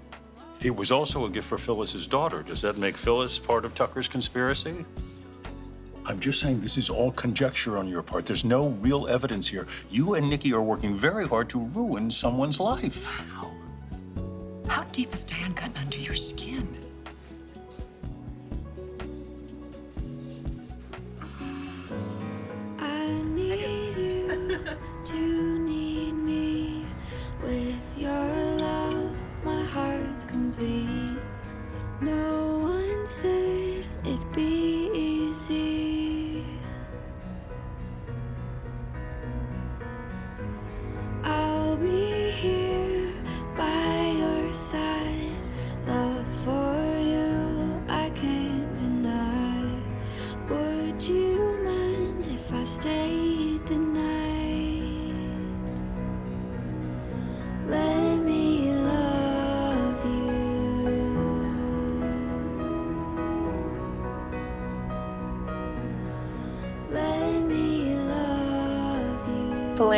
It 0.62 0.75
was 0.75 0.91
also 0.91 1.25
a 1.25 1.30
gift 1.30 1.47
for 1.47 1.58
Phyllis's 1.58 2.08
daughter. 2.08 2.43
Does 2.43 2.62
that 2.63 2.78
make 2.78 2.97
Phyllis 2.97 3.39
part 3.39 3.63
of 3.63 3.73
Tucker's 3.73 4.10
conspiracy? 4.10 4.86
I'm 6.10 6.19
just 6.19 6.39
saying 6.39 6.62
this 6.62 6.76
is 6.76 6.89
all 6.89 7.12
conjecture 7.12 7.78
on 7.78 7.88
your 7.88 8.02
part. 8.02 8.26
There's 8.26 8.43
no 8.43 8.69
real 8.82 9.08
evidence 9.08 9.48
here. 9.48 9.67
You 9.91 10.15
and 10.15 10.28
Nikki 10.28 10.52
are 10.54 10.62
working 10.62 10.98
very 10.98 11.28
hard 11.28 11.50
to 11.52 11.60
ruin 11.60 12.10
someone's 12.10 12.60
life. 12.60 13.06
How? 13.06 13.52
How 14.67 14.86
deep 14.86 15.12
has 15.12 15.24
Diane 15.24 15.54
gotten 15.54 15.78
under 15.78 15.98
your 15.98 16.15
skin? 16.15 16.88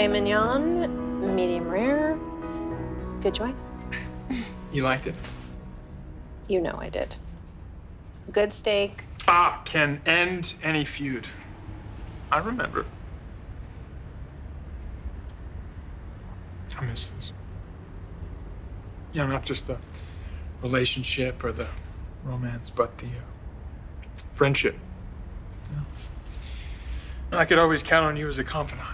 Filet 0.02 0.20
mignon, 0.20 1.36
medium 1.36 1.70
rare. 1.70 2.18
Good 3.20 3.36
choice. 3.36 3.70
You 4.74 4.82
liked 4.82 5.06
it? 5.06 5.14
You 6.48 6.60
know 6.60 6.76
I 6.80 6.90
did. 6.90 7.18
Good 8.32 8.52
steak. 8.52 9.04
Ah, 9.28 9.62
can 9.64 10.02
end 10.08 10.56
any 10.64 10.86
feud. 10.86 11.28
I 12.32 12.40
remember. 12.40 12.88
I 16.80 16.84
miss 16.86 17.12
this. 17.12 17.32
Yeah, 19.14 19.28
not 19.28 19.46
just 19.46 19.68
the 19.68 19.78
relationship 20.64 21.44
or 21.44 21.52
the 21.52 21.68
romance, 22.24 22.72
but 22.72 22.98
the 22.98 23.06
uh, 23.06 24.22
friendship. 24.34 24.76
You 25.70 25.76
know? 25.76 27.38
I 27.38 27.46
could 27.46 27.60
always 27.60 27.84
count 27.84 28.04
on 28.04 28.18
you 28.18 28.28
as 28.28 28.40
a 28.40 28.44
confidant. 28.44 28.88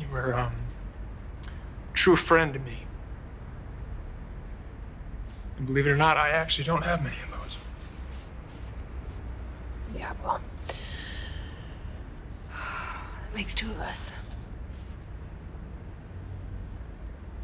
You 0.00 0.06
were 0.12 0.34
um, 0.34 0.52
a 1.44 1.92
true 1.92 2.16
friend 2.16 2.52
to 2.54 2.60
me. 2.60 2.84
And 5.56 5.66
believe 5.66 5.86
it 5.86 5.90
or 5.90 5.96
not, 5.96 6.16
I 6.16 6.30
actually 6.30 6.64
don't 6.64 6.82
have 6.82 7.02
many 7.02 7.16
of 7.22 7.30
those. 7.30 7.58
Yeah, 9.96 10.12
well. 10.24 10.40
That 12.50 13.34
makes 13.34 13.54
two 13.54 13.70
of 13.70 13.80
us. 13.80 14.12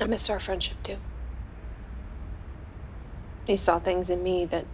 I 0.01 0.05
missed 0.07 0.31
our 0.31 0.39
friendship 0.39 0.83
too. 0.83 0.97
You 3.47 3.57
saw 3.57 3.79
things 3.79 4.11
in 4.11 4.23
me 4.23 4.45
that 4.47 4.67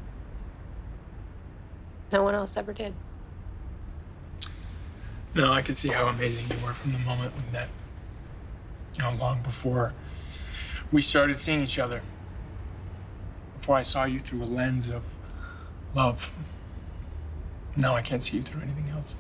no 2.13 2.23
one 2.23 2.35
else 2.35 2.57
ever 2.57 2.73
did. 2.73 2.95
No, 5.35 5.53
I 5.53 5.63
could 5.63 5.77
see 5.77 5.89
how 5.89 6.07
amazing 6.07 6.45
you 6.57 6.65
were 6.65 6.73
from 6.73 6.93
the 6.93 6.99
moment 6.99 7.33
we 7.35 7.53
met. 7.53 7.69
How 8.99 9.13
long 9.15 9.43
before 9.43 9.93
we 10.93 11.03
started 11.03 11.39
seeing 11.39 11.61
each 11.61 11.79
other. 11.79 12.03
Before 13.59 13.77
I 13.77 13.83
saw 13.83 14.05
you 14.05 14.21
through 14.21 14.45
a 14.45 14.47
lens 14.47 14.89
of 14.89 15.03
love. 15.93 16.33
Now 17.77 17.97
I 17.97 18.03
can't 18.03 18.23
see 18.23 18.37
you 18.37 18.43
through 18.45 18.63
anything 18.63 18.89
else. 18.91 19.13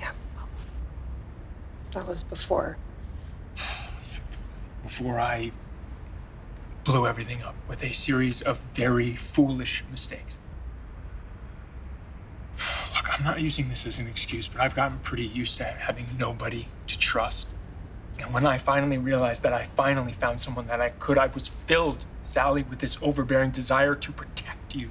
Yeah. 0.00 0.10
well, 0.34 0.48
That 1.92 2.08
was 2.08 2.24
before. 2.24 2.76
Before 4.82 5.20
I 5.20 5.52
blew 6.82 7.06
everything 7.06 7.42
up 7.42 7.54
with 7.68 7.82
a 7.84 7.92
series 7.94 8.42
of 8.42 8.58
very 8.74 9.12
foolish 9.12 9.84
mistakes. 9.90 10.38
I'm 13.24 13.30
not 13.30 13.40
using 13.40 13.70
this 13.70 13.86
as 13.86 13.98
an 13.98 14.06
excuse, 14.06 14.48
but 14.48 14.60
I've 14.60 14.74
gotten 14.74 14.98
pretty 14.98 15.24
used 15.24 15.56
to 15.56 15.64
having 15.64 16.06
nobody 16.18 16.66
to 16.88 16.98
trust. 16.98 17.48
And 18.18 18.34
when 18.34 18.44
I 18.44 18.58
finally 18.58 18.98
realized 18.98 19.42
that 19.44 19.54
I 19.54 19.62
finally 19.62 20.12
found 20.12 20.42
someone 20.42 20.66
that 20.66 20.82
I 20.82 20.90
could, 20.90 21.16
I 21.16 21.28
was 21.28 21.48
filled, 21.48 22.04
Sally, 22.22 22.64
with 22.64 22.80
this 22.80 22.98
overbearing 23.00 23.50
desire 23.50 23.94
to 23.94 24.12
protect 24.12 24.74
you. 24.74 24.90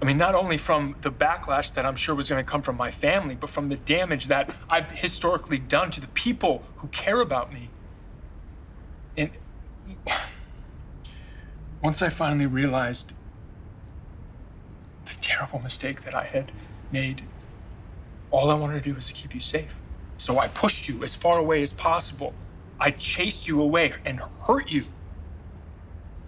I 0.00 0.04
mean, 0.04 0.16
not 0.16 0.36
only 0.36 0.56
from 0.56 0.94
the 1.00 1.10
backlash 1.10 1.74
that 1.74 1.84
I'm 1.84 1.96
sure 1.96 2.14
was 2.14 2.28
going 2.28 2.44
to 2.44 2.48
come 2.48 2.62
from 2.62 2.76
my 2.76 2.92
family, 2.92 3.34
but 3.34 3.50
from 3.50 3.68
the 3.68 3.76
damage 3.76 4.26
that 4.26 4.54
I've 4.70 4.92
historically 4.92 5.58
done 5.58 5.90
to 5.90 6.00
the 6.00 6.06
people 6.08 6.62
who 6.76 6.86
care 6.88 7.20
about 7.20 7.52
me. 7.52 7.68
And 9.16 9.32
once 11.82 12.00
I 12.00 12.10
finally 12.10 12.46
realized 12.46 13.12
the 15.10 15.20
terrible 15.20 15.60
mistake 15.60 16.02
that 16.02 16.14
I 16.14 16.24
had 16.24 16.52
made, 16.92 17.22
all 18.30 18.50
I 18.50 18.54
wanted 18.54 18.82
to 18.82 18.88
do 18.90 18.94
was 18.94 19.08
to 19.08 19.14
keep 19.14 19.34
you 19.34 19.40
safe. 19.40 19.74
So 20.16 20.38
I 20.38 20.48
pushed 20.48 20.88
you 20.88 21.02
as 21.02 21.14
far 21.14 21.38
away 21.38 21.62
as 21.62 21.72
possible. 21.72 22.34
I 22.78 22.90
chased 22.90 23.48
you 23.48 23.60
away 23.60 23.94
and 24.04 24.20
hurt 24.46 24.70
you 24.70 24.84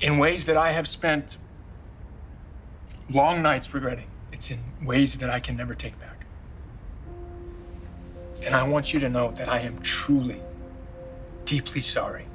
in 0.01 0.18
ways 0.18 0.45
that 0.45 0.57
I 0.57 0.73
have 0.73 0.88
spent 0.88 1.38
long 3.09 3.42
nights 3.42 3.73
regretting. 3.73 4.07
It's 4.33 4.51
in 4.51 4.61
ways 4.83 5.14
that 5.14 5.31
I 5.31 5.40
can 5.40 5.57
never 5.57 5.75
take 5.75 5.99
back. 6.01 6.27
And 8.45 8.55
I 8.55 8.64
want 8.64 8.92
you 8.92 9.01
to 9.01 9.09
know 9.09 9.31
that 9.33 9.49
I 9.49 9.61
am 9.61 9.81
truly, 9.81 10.40
deeply 11.45 11.81
sorry 11.81 12.27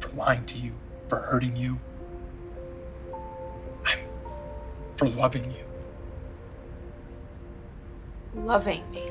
for 0.00 0.08
lying 0.10 0.44
to 0.46 0.58
you, 0.58 0.72
for 1.08 1.18
hurting 1.18 1.54
you, 1.54 1.78
for 4.94 5.08
loving 5.08 5.44
you. 5.44 5.64
Loving 8.34 8.82
me. 8.90 9.10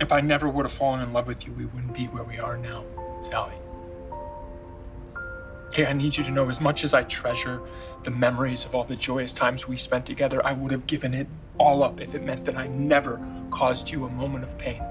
If 0.00 0.12
I 0.12 0.20
never 0.20 0.48
would 0.48 0.64
have 0.64 0.72
fallen 0.72 1.00
in 1.00 1.12
love 1.12 1.26
with 1.26 1.46
you, 1.46 1.52
we 1.52 1.64
wouldn't 1.66 1.94
be 1.94 2.04
where 2.04 2.24
we 2.24 2.38
are 2.38 2.56
now, 2.56 2.84
Sally. 3.22 3.54
Okay, 5.68 5.86
I 5.86 5.92
need 5.92 6.16
you 6.16 6.24
to 6.24 6.30
know 6.30 6.48
as 6.48 6.60
much 6.60 6.84
as 6.84 6.94
I 6.94 7.02
treasure 7.02 7.60
the 8.04 8.10
memories 8.10 8.64
of 8.64 8.74
all 8.74 8.84
the 8.84 8.96
joyous 8.96 9.32
times 9.32 9.66
we 9.66 9.76
spent 9.76 10.06
together, 10.06 10.44
I 10.44 10.52
would 10.52 10.70
have 10.70 10.86
given 10.86 11.12
it 11.12 11.26
all 11.58 11.82
up 11.82 12.00
if 12.00 12.14
it 12.14 12.22
meant 12.22 12.44
that 12.44 12.56
I 12.56 12.66
never 12.68 13.20
caused 13.50 13.90
you 13.90 14.04
a 14.04 14.08
moment 14.10 14.44
of 14.44 14.56
pain. 14.58 14.82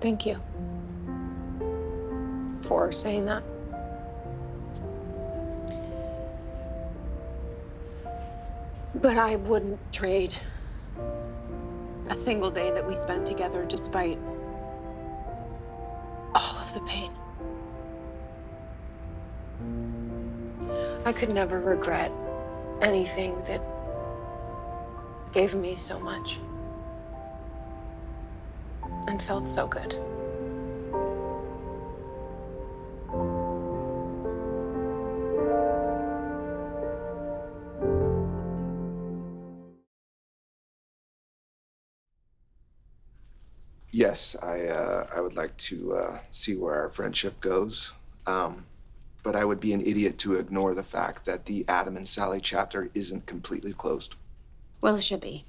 Thank 0.00 0.26
you 0.26 0.40
for 2.68 2.92
saying 2.92 3.24
that. 3.24 3.42
But 8.94 9.16
I 9.16 9.36
wouldn't 9.36 9.80
trade 9.90 10.34
a 12.10 12.14
single 12.14 12.50
day 12.50 12.70
that 12.70 12.86
we 12.86 12.94
spent 12.94 13.24
together 13.24 13.64
despite 13.64 14.18
all 16.34 16.58
of 16.58 16.74
the 16.74 16.80
pain. 16.80 17.10
I 21.06 21.12
could 21.12 21.30
never 21.30 21.60
regret 21.60 22.12
anything 22.82 23.42
that 23.44 23.62
gave 25.32 25.54
me 25.54 25.74
so 25.74 25.98
much 26.00 26.38
and 29.08 29.22
felt 29.22 29.46
so 29.46 29.66
good. 29.66 29.98
Yes, 43.98 44.36
I 44.40 44.66
uh, 44.66 45.08
I 45.12 45.20
would 45.20 45.34
like 45.34 45.56
to 45.56 45.94
uh, 45.94 46.18
see 46.30 46.54
where 46.54 46.72
our 46.72 46.88
friendship 46.88 47.40
goes. 47.40 47.94
Um, 48.28 48.64
but 49.24 49.34
I 49.34 49.44
would 49.44 49.58
be 49.58 49.72
an 49.72 49.80
idiot 49.80 50.18
to 50.18 50.34
ignore 50.34 50.72
the 50.72 50.84
fact 50.84 51.24
that 51.24 51.46
the 51.46 51.64
Adam 51.66 51.96
and 51.96 52.06
Sally 52.06 52.40
chapter 52.40 52.90
isn't 52.94 53.26
completely 53.26 53.72
closed. 53.72 54.14
Well, 54.80 54.94
it 54.94 55.02
should 55.02 55.18
be. 55.18 55.46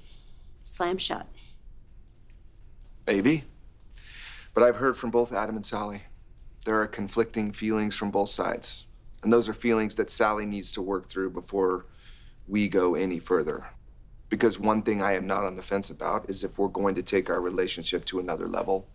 Slam 0.64 0.98
shut. 0.98 1.28
Maybe. 3.06 3.44
But 4.52 4.64
I've 4.64 4.78
heard 4.78 4.96
from 4.96 5.12
both 5.12 5.32
Adam 5.32 5.54
and 5.54 5.64
Sally. 5.64 6.02
There 6.64 6.80
are 6.80 6.88
conflicting 6.88 7.52
feelings 7.52 7.96
from 7.96 8.10
both 8.10 8.30
sides. 8.30 8.84
And 9.22 9.32
those 9.32 9.48
are 9.48 9.54
feelings 9.54 9.94
that 9.94 10.10
Sally 10.10 10.44
needs 10.44 10.72
to 10.72 10.82
work 10.82 11.06
through 11.06 11.30
before 11.30 11.86
we 12.48 12.68
go 12.68 12.96
any 12.96 13.20
further. 13.20 13.68
Because 14.30 14.58
one 14.58 14.82
thing 14.82 15.02
I 15.02 15.12
am 15.14 15.26
not 15.26 15.44
on 15.44 15.56
the 15.56 15.62
fence 15.62 15.90
about 15.90 16.30
is 16.30 16.42
if 16.42 16.56
we're 16.56 16.68
going 16.68 16.94
to 16.94 17.02
take 17.02 17.28
our 17.28 17.40
relationship 17.40 18.04
to 18.06 18.20
another 18.20 18.46
level, 18.48 18.88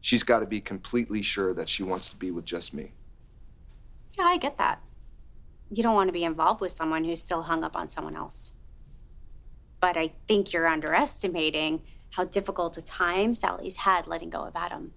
she's 0.00 0.22
got 0.22 0.40
to 0.40 0.46
be 0.46 0.60
completely 0.60 1.22
sure 1.22 1.52
that 1.54 1.68
she 1.68 1.82
wants 1.82 2.10
to 2.10 2.16
be 2.16 2.30
with 2.30 2.44
just 2.44 2.72
me. 2.72 2.92
Yeah, 4.16 4.24
I 4.24 4.36
get 4.36 4.58
that. 4.58 4.80
You 5.70 5.82
don't 5.82 5.94
want 5.94 6.08
to 6.08 6.12
be 6.12 6.22
involved 6.22 6.60
with 6.60 6.70
someone 6.70 7.04
who's 7.04 7.22
still 7.22 7.42
hung 7.42 7.64
up 7.64 7.76
on 7.76 7.88
someone 7.88 8.14
else. 8.14 8.52
But 9.80 9.96
I 9.96 10.12
think 10.28 10.52
you're 10.52 10.68
underestimating 10.68 11.82
how 12.12 12.24
difficult 12.24 12.76
a 12.76 12.82
time 12.82 13.34
Sally's 13.34 13.76
had 13.76 14.06
letting 14.06 14.30
go 14.30 14.42
of 14.42 14.54
Adam 14.54 14.92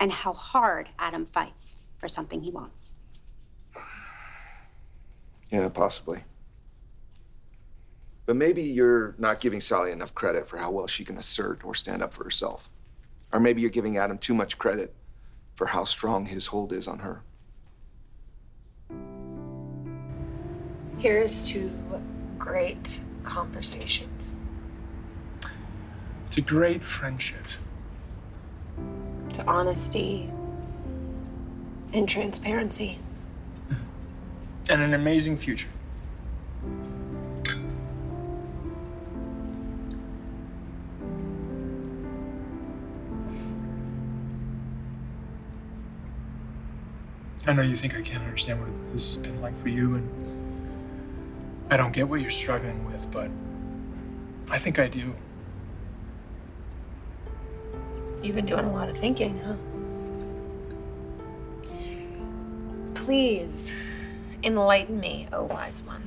and 0.00 0.10
how 0.10 0.32
hard 0.32 0.90
Adam 0.98 1.24
fights 1.24 1.76
for 1.98 2.08
something 2.08 2.42
he 2.42 2.50
wants. 2.50 2.94
Yeah, 5.50 5.68
possibly. 5.68 6.24
But 8.32 8.38
maybe 8.38 8.62
you're 8.62 9.14
not 9.18 9.40
giving 9.40 9.60
Sally 9.60 9.92
enough 9.92 10.14
credit 10.14 10.46
for 10.46 10.56
how 10.56 10.70
well 10.70 10.86
she 10.86 11.04
can 11.04 11.18
assert 11.18 11.62
or 11.66 11.74
stand 11.74 12.02
up 12.02 12.14
for 12.14 12.24
herself. 12.24 12.72
Or 13.30 13.38
maybe 13.38 13.60
you're 13.60 13.68
giving 13.68 13.98
Adam 13.98 14.16
too 14.16 14.32
much 14.32 14.56
credit 14.56 14.94
for 15.54 15.66
how 15.66 15.84
strong 15.84 16.24
his 16.24 16.46
hold 16.46 16.72
is 16.72 16.88
on 16.88 17.00
her. 17.00 17.22
Here's 20.96 21.42
to 21.42 21.70
great 22.38 23.02
conversations, 23.22 24.34
To 26.30 26.40
great 26.40 26.82
friendship. 26.82 27.44
to 29.34 29.44
honesty 29.46 30.30
and 31.92 32.08
transparency. 32.08 32.98
and 34.70 34.80
an 34.80 34.94
amazing 34.94 35.36
future. 35.36 35.68
I 47.46 47.52
know 47.52 47.62
you 47.62 47.74
think 47.74 47.96
I 47.96 48.02
can't 48.02 48.22
understand 48.22 48.60
what 48.60 48.72
this 48.92 49.16
has 49.16 49.16
been 49.16 49.40
like 49.42 49.56
for 49.60 49.68
you, 49.68 49.96
and 49.96 50.08
I 51.70 51.76
don't 51.76 51.92
get 51.92 52.08
what 52.08 52.20
you're 52.20 52.30
struggling 52.30 52.84
with, 52.84 53.10
but 53.10 53.30
I 54.48 54.58
think 54.58 54.78
I 54.78 54.86
do. 54.86 55.14
You've 58.22 58.36
been 58.36 58.44
doing 58.44 58.64
a 58.64 58.72
lot 58.72 58.88
of 58.88 58.96
thinking, 58.96 59.40
huh? 59.40 59.54
Please 62.94 63.74
enlighten 64.44 65.00
me, 65.00 65.26
oh 65.32 65.44
wise 65.44 65.82
one. 65.82 66.04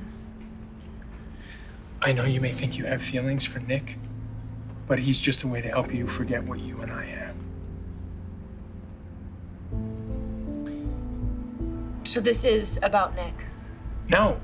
I 2.00 2.12
know 2.12 2.24
you 2.24 2.40
may 2.40 2.52
think 2.52 2.78
you 2.78 2.86
have 2.86 3.02
feelings 3.02 3.44
for 3.44 3.58
Nick, 3.58 3.98
but 4.86 4.98
he's 4.98 5.18
just 5.18 5.42
a 5.42 5.48
way 5.48 5.60
to 5.60 5.68
help 5.68 5.92
you 5.92 6.06
forget 6.06 6.42
what 6.44 6.60
you 6.60 6.80
and 6.80 6.90
I 6.90 7.04
have. 7.04 7.34
So 12.16 12.22
this 12.22 12.44
is 12.44 12.80
about 12.82 13.14
Nick. 13.14 13.34
No, 14.08 14.40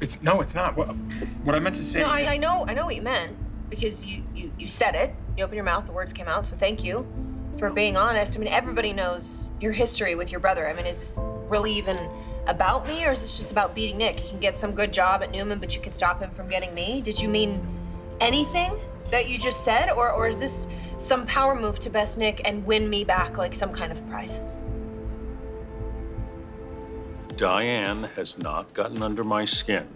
it's 0.00 0.20
no, 0.24 0.40
it's 0.40 0.56
not. 0.56 0.76
What, 0.76 0.88
what 1.44 1.54
I 1.54 1.60
meant 1.60 1.76
to 1.76 1.84
say 1.84 2.00
No, 2.00 2.08
I, 2.08 2.22
is, 2.22 2.28
I 2.28 2.36
know, 2.36 2.64
I 2.66 2.74
know 2.74 2.84
what 2.84 2.96
you 2.96 3.02
meant 3.02 3.36
because 3.70 4.04
you, 4.04 4.24
you 4.34 4.52
you 4.58 4.66
said 4.66 4.96
it. 4.96 5.14
You 5.38 5.44
opened 5.44 5.54
your 5.54 5.64
mouth, 5.64 5.86
the 5.86 5.92
words 5.92 6.12
came 6.12 6.26
out. 6.26 6.46
So 6.46 6.56
thank 6.56 6.82
you 6.82 7.06
for 7.60 7.72
being 7.72 7.96
honest. 7.96 8.36
I 8.36 8.40
mean, 8.40 8.52
everybody 8.52 8.92
knows 8.92 9.52
your 9.60 9.70
history 9.70 10.16
with 10.16 10.32
your 10.32 10.40
brother. 10.40 10.66
I 10.66 10.72
mean, 10.72 10.84
is 10.84 10.98
this 10.98 11.16
really 11.48 11.72
even 11.74 11.96
about 12.48 12.88
me, 12.88 13.06
or 13.06 13.12
is 13.12 13.22
this 13.22 13.38
just 13.38 13.52
about 13.52 13.72
beating 13.72 13.98
Nick? 13.98 14.18
He 14.18 14.28
can 14.28 14.40
get 14.40 14.58
some 14.58 14.72
good 14.72 14.92
job 14.92 15.22
at 15.22 15.30
Newman, 15.30 15.60
but 15.60 15.76
you 15.76 15.80
can 15.80 15.92
stop 15.92 16.20
him 16.20 16.32
from 16.32 16.48
getting 16.48 16.74
me. 16.74 17.02
Did 17.02 17.22
you 17.22 17.28
mean 17.28 17.64
anything 18.20 18.74
that 19.12 19.28
you 19.28 19.38
just 19.38 19.62
said, 19.62 19.90
or 19.90 20.10
or 20.10 20.26
is 20.26 20.40
this 20.40 20.66
some 20.98 21.24
power 21.26 21.54
move 21.54 21.78
to 21.78 21.88
best 21.88 22.18
Nick 22.18 22.40
and 22.44 22.66
win 22.66 22.90
me 22.90 23.04
back 23.04 23.38
like 23.38 23.54
some 23.54 23.72
kind 23.72 23.92
of 23.92 24.04
prize? 24.08 24.40
Diane 27.42 28.04
has 28.14 28.38
not 28.38 28.72
gotten 28.72 29.02
under 29.02 29.24
my 29.24 29.44
skin. 29.44 29.88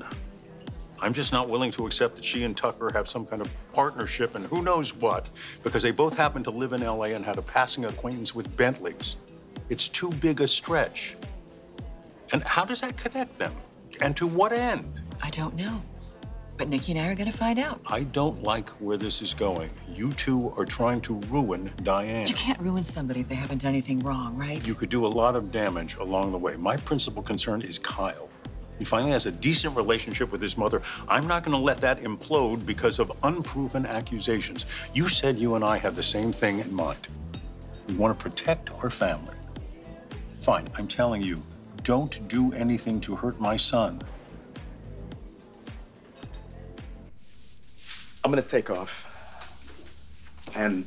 I'm 1.00 1.12
just 1.12 1.32
not 1.32 1.48
willing 1.48 1.70
to 1.70 1.86
accept 1.86 2.16
that 2.16 2.24
she 2.24 2.42
and 2.42 2.56
Tucker 2.56 2.90
have 2.92 3.06
some 3.06 3.24
kind 3.24 3.40
of 3.40 3.48
partnership 3.72 4.34
and 4.34 4.44
who 4.46 4.62
knows 4.62 4.92
what, 4.92 5.30
because 5.62 5.84
they 5.84 5.92
both 5.92 6.16
happen 6.16 6.42
to 6.42 6.50
live 6.50 6.72
in 6.72 6.80
LA 6.80 7.14
and 7.14 7.24
had 7.24 7.38
a 7.38 7.42
passing 7.42 7.84
acquaintance 7.84 8.34
with 8.34 8.56
Bentleys. 8.56 9.14
It's 9.68 9.88
too 9.88 10.10
big 10.10 10.40
a 10.40 10.48
stretch. 10.48 11.14
And 12.32 12.42
how 12.42 12.64
does 12.64 12.80
that 12.80 12.96
connect 12.96 13.38
them? 13.38 13.54
And 14.00 14.16
to 14.16 14.26
what 14.26 14.52
end? 14.52 15.00
I 15.22 15.30
don't 15.30 15.54
know. 15.54 15.80
But 16.56 16.68
Nikki 16.68 16.92
and 16.92 17.00
I 17.00 17.10
are 17.10 17.14
gonna 17.14 17.32
find 17.32 17.58
out. 17.58 17.80
I 17.86 18.04
don't 18.04 18.42
like 18.42 18.70
where 18.80 18.96
this 18.96 19.20
is 19.20 19.34
going. 19.34 19.70
You 19.94 20.12
two 20.14 20.54
are 20.56 20.64
trying 20.64 21.00
to 21.02 21.14
ruin 21.30 21.70
Diane. 21.82 22.26
You 22.26 22.34
can't 22.34 22.58
ruin 22.60 22.82
somebody 22.82 23.20
if 23.20 23.28
they 23.28 23.34
haven't 23.34 23.62
done 23.62 23.70
anything 23.70 24.00
wrong, 24.00 24.36
right? 24.36 24.66
You 24.66 24.74
could 24.74 24.88
do 24.88 25.06
a 25.06 25.08
lot 25.08 25.36
of 25.36 25.52
damage 25.52 25.96
along 25.96 26.32
the 26.32 26.38
way. 26.38 26.56
My 26.56 26.76
principal 26.76 27.22
concern 27.22 27.60
is 27.62 27.78
Kyle. 27.78 28.30
He 28.78 28.84
finally 28.84 29.12
has 29.12 29.26
a 29.26 29.30
decent 29.30 29.74
relationship 29.76 30.30
with 30.30 30.42
his 30.42 30.56
mother. 30.56 30.82
I'm 31.08 31.26
not 31.26 31.44
going 31.44 31.56
to 31.56 31.62
let 31.62 31.80
that 31.80 32.02
implode 32.02 32.66
because 32.66 32.98
of 32.98 33.10
unproven 33.22 33.86
accusations. 33.86 34.66
You 34.92 35.08
said 35.08 35.38
you 35.38 35.54
and 35.54 35.64
I 35.64 35.78
have 35.78 35.96
the 35.96 36.02
same 36.02 36.30
thing 36.32 36.58
in 36.58 36.74
mind. 36.74 37.08
We 37.88 37.94
want 37.94 38.18
to 38.18 38.22
protect 38.22 38.70
our 38.82 38.90
family. 38.90 39.36
Fine, 40.40 40.68
I'm 40.76 40.88
telling 40.88 41.22
you, 41.22 41.42
don't 41.84 42.26
do 42.28 42.52
anything 42.52 43.00
to 43.02 43.16
hurt 43.16 43.40
my 43.40 43.56
son. 43.56 44.02
I'm 48.26 48.32
gonna 48.32 48.42
take 48.42 48.70
off. 48.70 49.06
And 50.56 50.84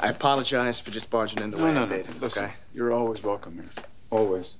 I 0.00 0.08
apologize 0.08 0.80
for 0.80 0.90
just 0.90 1.10
barging 1.10 1.40
in 1.40 1.52
the 1.52 1.58
way 1.58 1.76
I 1.76 1.86
did, 1.86 2.20
Listen, 2.20 2.46
okay? 2.46 2.54
you're 2.74 2.92
always 2.92 3.22
welcome 3.22 3.54
here. 3.54 3.70
Always. 4.10 4.54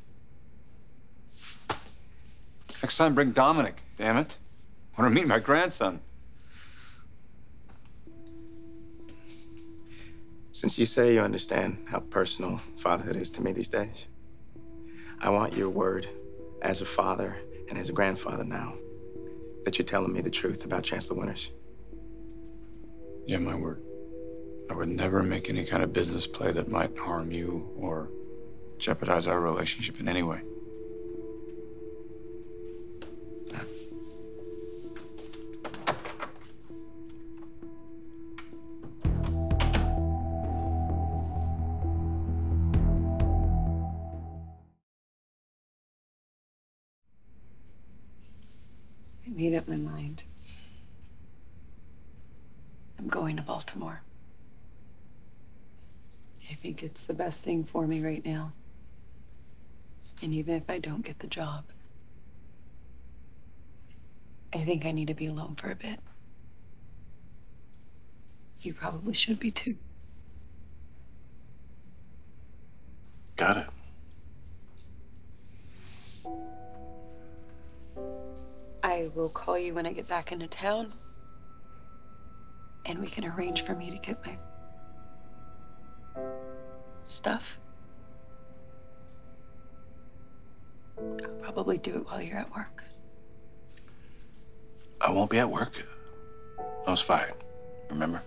Next 2.81 2.97
time, 2.97 3.17
bring 3.17 3.33
Dominic, 3.33 3.83
damn 3.99 4.19
it. 4.19 4.37
I 4.97 5.03
want 5.03 5.13
to 5.13 5.21
meet 5.21 5.27
my 5.27 5.41
grandson. 5.41 5.99
Since 10.53 10.79
you 10.79 10.87
say 10.87 11.15
you 11.15 11.23
understand 11.23 11.89
how 11.91 11.99
personal 11.99 12.61
fatherhood 12.79 13.17
is 13.17 13.33
to 13.33 13.43
me 13.43 13.51
these 13.51 13.69
days, 13.69 14.07
I 15.21 15.31
want 15.31 15.55
your 15.55 15.71
word 15.71 16.09
as 16.63 16.83
a 16.83 16.87
father 16.87 17.37
and 17.69 17.77
as 17.77 17.89
a 17.89 17.93
grandfather 17.93 18.45
now 18.45 18.75
that 19.67 19.79
you're 19.79 19.85
telling 19.85 20.13
me 20.13 20.21
the 20.21 20.31
truth 20.31 20.65
about 20.65 20.85
Chancellor 20.85 21.19
Winters. 21.19 21.51
Yeah, 23.27 23.39
my 23.39 23.57
word. 23.57 23.83
I 24.71 24.75
would 24.75 24.89
never 24.89 25.25
make 25.25 25.51
any 25.51 25.65
kind 25.65 25.83
of 25.83 25.93
business 25.93 26.25
play 26.25 26.53
that 26.53 26.69
might 26.69 26.97
harm 26.97 27.33
you 27.33 27.69
or 27.77 28.09
jeopardize 28.79 29.27
our 29.27 29.41
relationship 29.41 29.99
in 29.99 30.09
any 30.09 30.23
way. 30.23 30.41
Baltimore. 53.77 54.03
I 56.51 56.55
think 56.55 56.83
it's 56.83 57.07
the 57.07 57.15
best 57.15 57.43
thing 57.43 57.65
for 57.65 57.87
me 57.87 58.03
right 58.03 58.25
now. 58.25 58.53
And 60.23 60.33
even 60.33 60.55
if 60.55 60.71
I 60.71 60.79
don't 60.79 61.05
get 61.05 61.19
the 61.19 61.27
job, 61.27 61.65
I 64.55 64.59
think 64.59 64.87
I 64.87 64.93
need 64.93 65.09
to 65.09 65.15
be 65.15 65.27
alone 65.27 65.57
for 65.57 65.71
a 65.71 65.75
bit. 65.75 65.99
You 68.61 68.73
probably 68.73 69.13
should 69.13 69.39
be 69.39 69.51
too. 69.51 69.77
Got 73.37 73.59
it. 73.59 73.67
I 78.83 79.11
will 79.15 79.29
call 79.29 79.59
you 79.59 79.75
when 79.75 79.85
I 79.85 79.93
get 79.93 80.09
back 80.09 80.33
into 80.33 80.47
town. 80.47 80.95
And 82.87 83.01
we 83.01 83.09
can 83.09 83.25
arrange 83.25 83.63
for 83.63 83.75
me 83.75 83.91
to 83.91 83.99
get 83.99 84.25
my 84.25 84.37
stuff. 87.03 87.59
I'll 90.99 91.29
probably 91.43 91.79
do 91.79 91.97
it 91.97 92.07
while 92.07 92.23
you're 92.23 92.39
at 92.39 92.55
work. 92.55 92.85
I 95.01 95.11
won't 95.11 95.31
be 95.31 95.39
at 95.39 95.51
work. 95.51 95.85
I 96.87 96.91
was 96.91 97.01
fired. 97.01 97.35
Remember? 97.91 98.23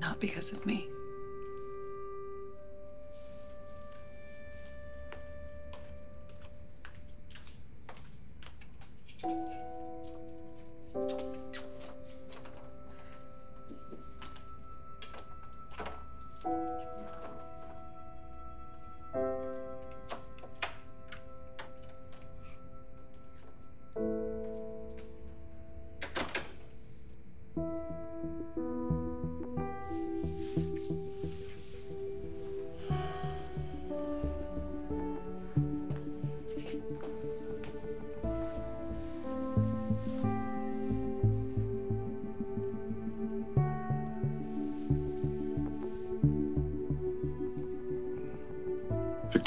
Not 0.00 0.20
because 0.20 0.52
of 0.52 0.64
me. 0.66 0.88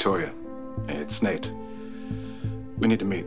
Victoria, 0.08 0.32
it's 0.88 1.20
Nate. 1.20 1.52
We 2.78 2.88
need 2.88 2.98
to 3.00 3.04
meet. 3.04 3.26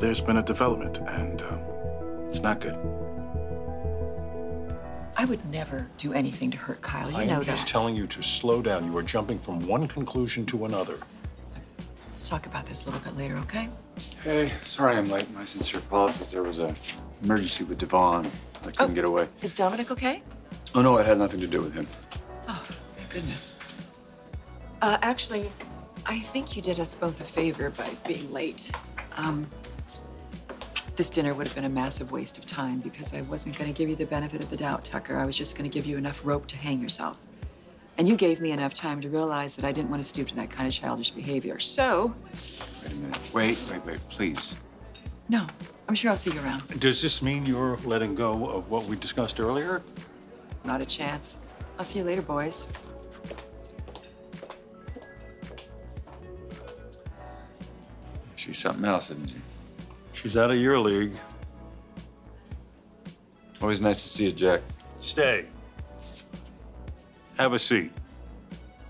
There's 0.00 0.20
been 0.20 0.38
a 0.38 0.42
development, 0.42 0.98
and 0.98 1.40
uh, 1.40 1.60
it's 2.28 2.40
not 2.40 2.58
good. 2.58 2.74
I 5.16 5.24
would 5.24 5.38
never 5.52 5.88
do 5.98 6.12
anything 6.12 6.50
to 6.50 6.58
hurt 6.58 6.82
Kyle. 6.82 7.06
You 7.06 7.12
know 7.12 7.18
that. 7.18 7.22
I 7.22 7.26
know 7.26 7.34
am 7.34 7.38
that. 7.44 7.46
just 7.46 7.68
telling 7.68 7.94
you 7.94 8.08
to 8.08 8.22
slow 8.24 8.60
down. 8.60 8.86
You 8.86 8.96
are 8.96 9.04
jumping 9.04 9.38
from 9.38 9.60
one 9.68 9.86
conclusion 9.86 10.44
to 10.46 10.64
another. 10.64 10.98
Let's 12.08 12.28
talk 12.28 12.46
about 12.46 12.66
this 12.66 12.82
a 12.84 12.90
little 12.90 13.04
bit 13.04 13.16
later, 13.16 13.36
okay? 13.36 13.68
Hey, 14.24 14.48
sorry 14.64 14.96
I'm 14.96 15.04
late. 15.04 15.32
My 15.32 15.44
sincere 15.44 15.78
apologies. 15.78 16.32
There 16.32 16.42
was 16.42 16.58
a 16.58 16.74
emergency 17.22 17.62
with 17.62 17.78
Devon. 17.78 18.28
I 18.66 18.72
couldn't 18.72 18.96
get 18.96 19.04
away. 19.04 19.28
Is 19.42 19.54
Dominic 19.54 19.92
okay? 19.92 20.24
Oh 20.74 20.82
no, 20.82 20.96
it 20.96 21.06
had 21.06 21.18
nothing 21.18 21.38
to 21.38 21.46
do 21.46 21.60
with 21.60 21.72
him. 21.72 21.86
Oh, 22.48 22.60
my 22.96 23.04
goodness. 23.08 23.54
Uh, 24.80 24.98
actually, 25.02 25.50
I 26.06 26.18
think 26.20 26.56
you 26.56 26.62
did 26.62 26.78
us 26.80 26.94
both 26.94 27.20
a 27.20 27.24
favor 27.24 27.70
by 27.70 27.88
being 28.06 28.30
late. 28.32 28.70
Um, 29.16 29.46
this 30.96 31.10
dinner 31.10 31.34
would 31.34 31.46
have 31.46 31.54
been 31.54 31.64
a 31.64 31.68
massive 31.68 32.10
waste 32.12 32.38
of 32.38 32.46
time 32.46 32.80
because 32.80 33.14
I 33.14 33.20
wasn't 33.22 33.56
going 33.58 33.72
to 33.72 33.76
give 33.76 33.88
you 33.88 33.96
the 33.96 34.06
benefit 34.06 34.42
of 34.42 34.50
the 34.50 34.56
doubt, 34.56 34.84
Tucker. 34.84 35.16
I 35.16 35.26
was 35.26 35.36
just 35.36 35.56
going 35.56 35.68
to 35.68 35.72
give 35.72 35.86
you 35.86 35.96
enough 35.96 36.24
rope 36.24 36.46
to 36.48 36.56
hang 36.56 36.80
yourself. 36.80 37.18
And 37.98 38.08
you 38.08 38.16
gave 38.16 38.40
me 38.40 38.52
enough 38.52 38.74
time 38.74 39.00
to 39.00 39.08
realize 39.08 39.56
that 39.56 39.64
I 39.64 39.72
didn't 39.72 39.90
want 39.90 40.02
to 40.02 40.08
stoop 40.08 40.28
to 40.28 40.36
that 40.36 40.50
kind 40.50 40.68
of 40.68 40.74
childish 40.74 41.10
behavior. 41.10 41.58
So, 41.58 42.14
Wait 42.82 42.92
a 42.92 42.94
minute. 42.94 43.20
Wait, 43.32 43.68
wait, 43.72 43.86
wait, 43.86 44.08
please. 44.08 44.54
no, 45.28 45.46
I'm 45.88 45.94
sure 45.96 46.12
I'll 46.12 46.16
see 46.16 46.30
you 46.32 46.40
around. 46.40 46.80
Does 46.80 47.02
this 47.02 47.22
mean 47.22 47.44
you're 47.44 47.76
letting 47.78 48.14
go 48.14 48.48
of 48.50 48.70
what 48.70 48.84
we 48.84 48.94
discussed 48.96 49.40
earlier? 49.40 49.82
Not 50.64 50.80
a 50.80 50.86
chance. 50.86 51.38
I'll 51.76 51.84
see 51.84 51.98
you 51.98 52.04
later, 52.04 52.22
boys. 52.22 52.68
She's 58.48 58.56
something 58.56 58.86
else, 58.86 59.10
isn't 59.10 59.28
she? 59.28 59.36
She's 60.14 60.34
out 60.34 60.50
of 60.50 60.56
your 60.56 60.78
league. 60.78 61.12
Always 63.60 63.82
nice 63.82 64.02
to 64.04 64.08
see 64.08 64.24
you, 64.24 64.32
Jack. 64.32 64.62
Stay. 65.00 65.44
Have 67.36 67.52
a 67.52 67.58
seat. 67.58 67.92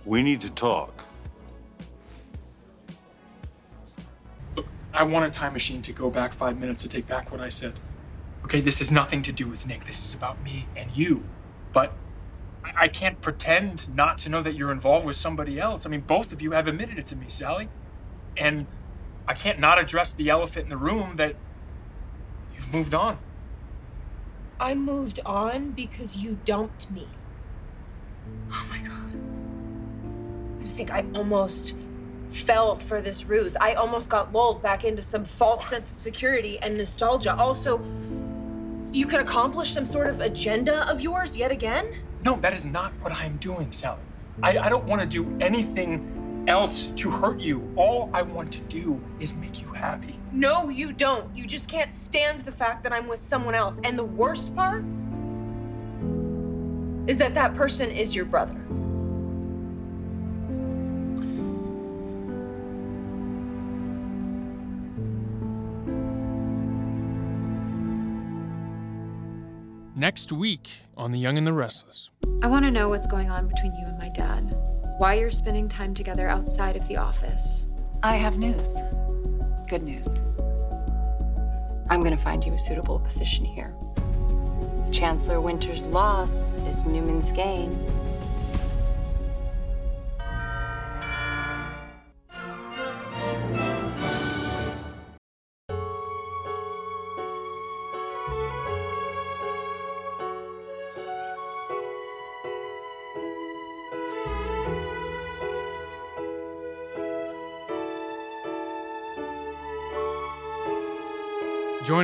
We 0.04 0.22
need 0.22 0.40
to 0.42 0.50
talk. 0.50 1.04
I 4.94 5.02
want 5.02 5.26
a 5.26 5.30
time 5.30 5.54
machine 5.54 5.82
to 5.82 5.92
go 5.92 6.08
back 6.08 6.32
five 6.32 6.56
minutes 6.60 6.84
to 6.84 6.88
take 6.88 7.08
back 7.08 7.32
what 7.32 7.40
I 7.40 7.48
said. 7.48 7.72
Okay, 8.44 8.60
this 8.60 8.78
has 8.78 8.92
nothing 8.92 9.22
to 9.22 9.32
do 9.32 9.48
with 9.48 9.66
Nick. 9.66 9.86
This 9.86 10.06
is 10.06 10.14
about 10.14 10.40
me 10.44 10.68
and 10.76 10.96
you. 10.96 11.24
But 11.72 11.92
I 12.64 12.84
I 12.84 12.86
can't 12.86 13.20
pretend 13.20 13.92
not 13.92 14.18
to 14.18 14.28
know 14.28 14.40
that 14.40 14.54
you're 14.54 14.70
involved 14.70 15.04
with 15.04 15.16
somebody 15.16 15.58
else. 15.58 15.84
I 15.84 15.88
mean, 15.88 16.02
both 16.02 16.30
of 16.30 16.40
you 16.40 16.52
have 16.52 16.68
admitted 16.68 16.96
it 16.96 17.06
to 17.06 17.16
me, 17.16 17.24
Sally. 17.26 17.68
And 18.36 18.68
I 19.28 19.34
can't 19.34 19.60
not 19.60 19.78
address 19.78 20.14
the 20.14 20.30
elephant 20.30 20.64
in 20.64 20.70
the 20.70 20.78
room 20.78 21.16
that 21.16 21.36
you've 22.56 22.72
moved 22.72 22.94
on. 22.94 23.18
I 24.58 24.74
moved 24.74 25.20
on 25.26 25.72
because 25.72 26.16
you 26.16 26.38
dumped 26.46 26.90
me. 26.90 27.06
Oh 28.50 28.66
my 28.70 28.78
god. 28.78 29.20
I 30.62 30.64
think 30.64 30.90
I 30.90 31.04
almost 31.14 31.74
fell 32.30 32.76
for 32.76 33.02
this 33.02 33.26
ruse. 33.26 33.54
I 33.60 33.74
almost 33.74 34.08
got 34.08 34.32
lulled 34.32 34.62
back 34.62 34.84
into 34.84 35.02
some 35.02 35.26
false 35.26 35.68
sense 35.68 35.90
of 35.90 35.98
security 35.98 36.58
and 36.60 36.78
nostalgia. 36.78 37.36
Also, 37.36 37.84
you 38.92 39.06
can 39.06 39.20
accomplish 39.20 39.70
some 39.70 39.84
sort 39.84 40.06
of 40.06 40.20
agenda 40.20 40.90
of 40.90 41.02
yours 41.02 41.36
yet 41.36 41.52
again? 41.52 41.94
No, 42.24 42.36
that 42.36 42.54
is 42.54 42.64
not 42.64 42.92
what 43.02 43.12
I 43.12 43.26
am 43.26 43.36
doing, 43.36 43.72
Sally. 43.72 44.00
I, 44.42 44.58
I 44.58 44.68
don't 44.70 44.84
want 44.84 45.02
to 45.02 45.06
do 45.06 45.36
anything 45.38 46.17
else 46.48 46.86
to 46.96 47.10
hurt 47.10 47.40
you. 47.40 47.70
All 47.76 48.10
I 48.12 48.22
want 48.22 48.50
to 48.54 48.60
do 48.62 49.00
is 49.20 49.34
make 49.34 49.60
you 49.60 49.68
happy. 49.68 50.18
No, 50.32 50.68
you 50.70 50.92
don't. 50.92 51.34
You 51.36 51.46
just 51.46 51.68
can't 51.68 51.92
stand 51.92 52.40
the 52.40 52.52
fact 52.52 52.82
that 52.82 52.92
I'm 52.92 53.06
with 53.06 53.20
someone 53.20 53.54
else. 53.54 53.80
And 53.84 53.98
the 53.98 54.04
worst 54.04 54.54
part 54.56 54.82
is 57.06 57.18
that 57.18 57.34
that 57.34 57.54
person 57.54 57.90
is 57.90 58.16
your 58.16 58.24
brother. 58.24 58.54
Next 69.94 70.30
week 70.30 70.70
on 70.96 71.10
The 71.10 71.18
Young 71.18 71.36
and 71.36 71.46
the 71.46 71.52
Restless. 71.52 72.08
I 72.40 72.46
want 72.46 72.64
to 72.64 72.70
know 72.70 72.88
what's 72.88 73.06
going 73.06 73.30
on 73.30 73.48
between 73.48 73.74
you 73.74 73.84
and 73.86 73.98
my 73.98 74.08
dad. 74.10 74.56
Why 74.98 75.14
you're 75.14 75.30
spending 75.30 75.68
time 75.68 75.94
together 75.94 76.26
outside 76.26 76.74
of 76.74 76.88
the 76.88 76.96
office. 76.96 77.68
I 78.02 78.16
have 78.16 78.36
news. 78.36 78.74
Good 79.68 79.84
news. 79.84 80.20
I'm 81.88 82.00
going 82.00 82.16
to 82.16 82.20
find 82.20 82.44
you 82.44 82.52
a 82.52 82.58
suitable 82.58 82.98
position 82.98 83.44
here. 83.44 83.72
Chancellor 84.90 85.40
Winter's 85.40 85.86
loss 85.86 86.56
is 86.66 86.84
Newman's 86.84 87.30
gain. 87.30 87.78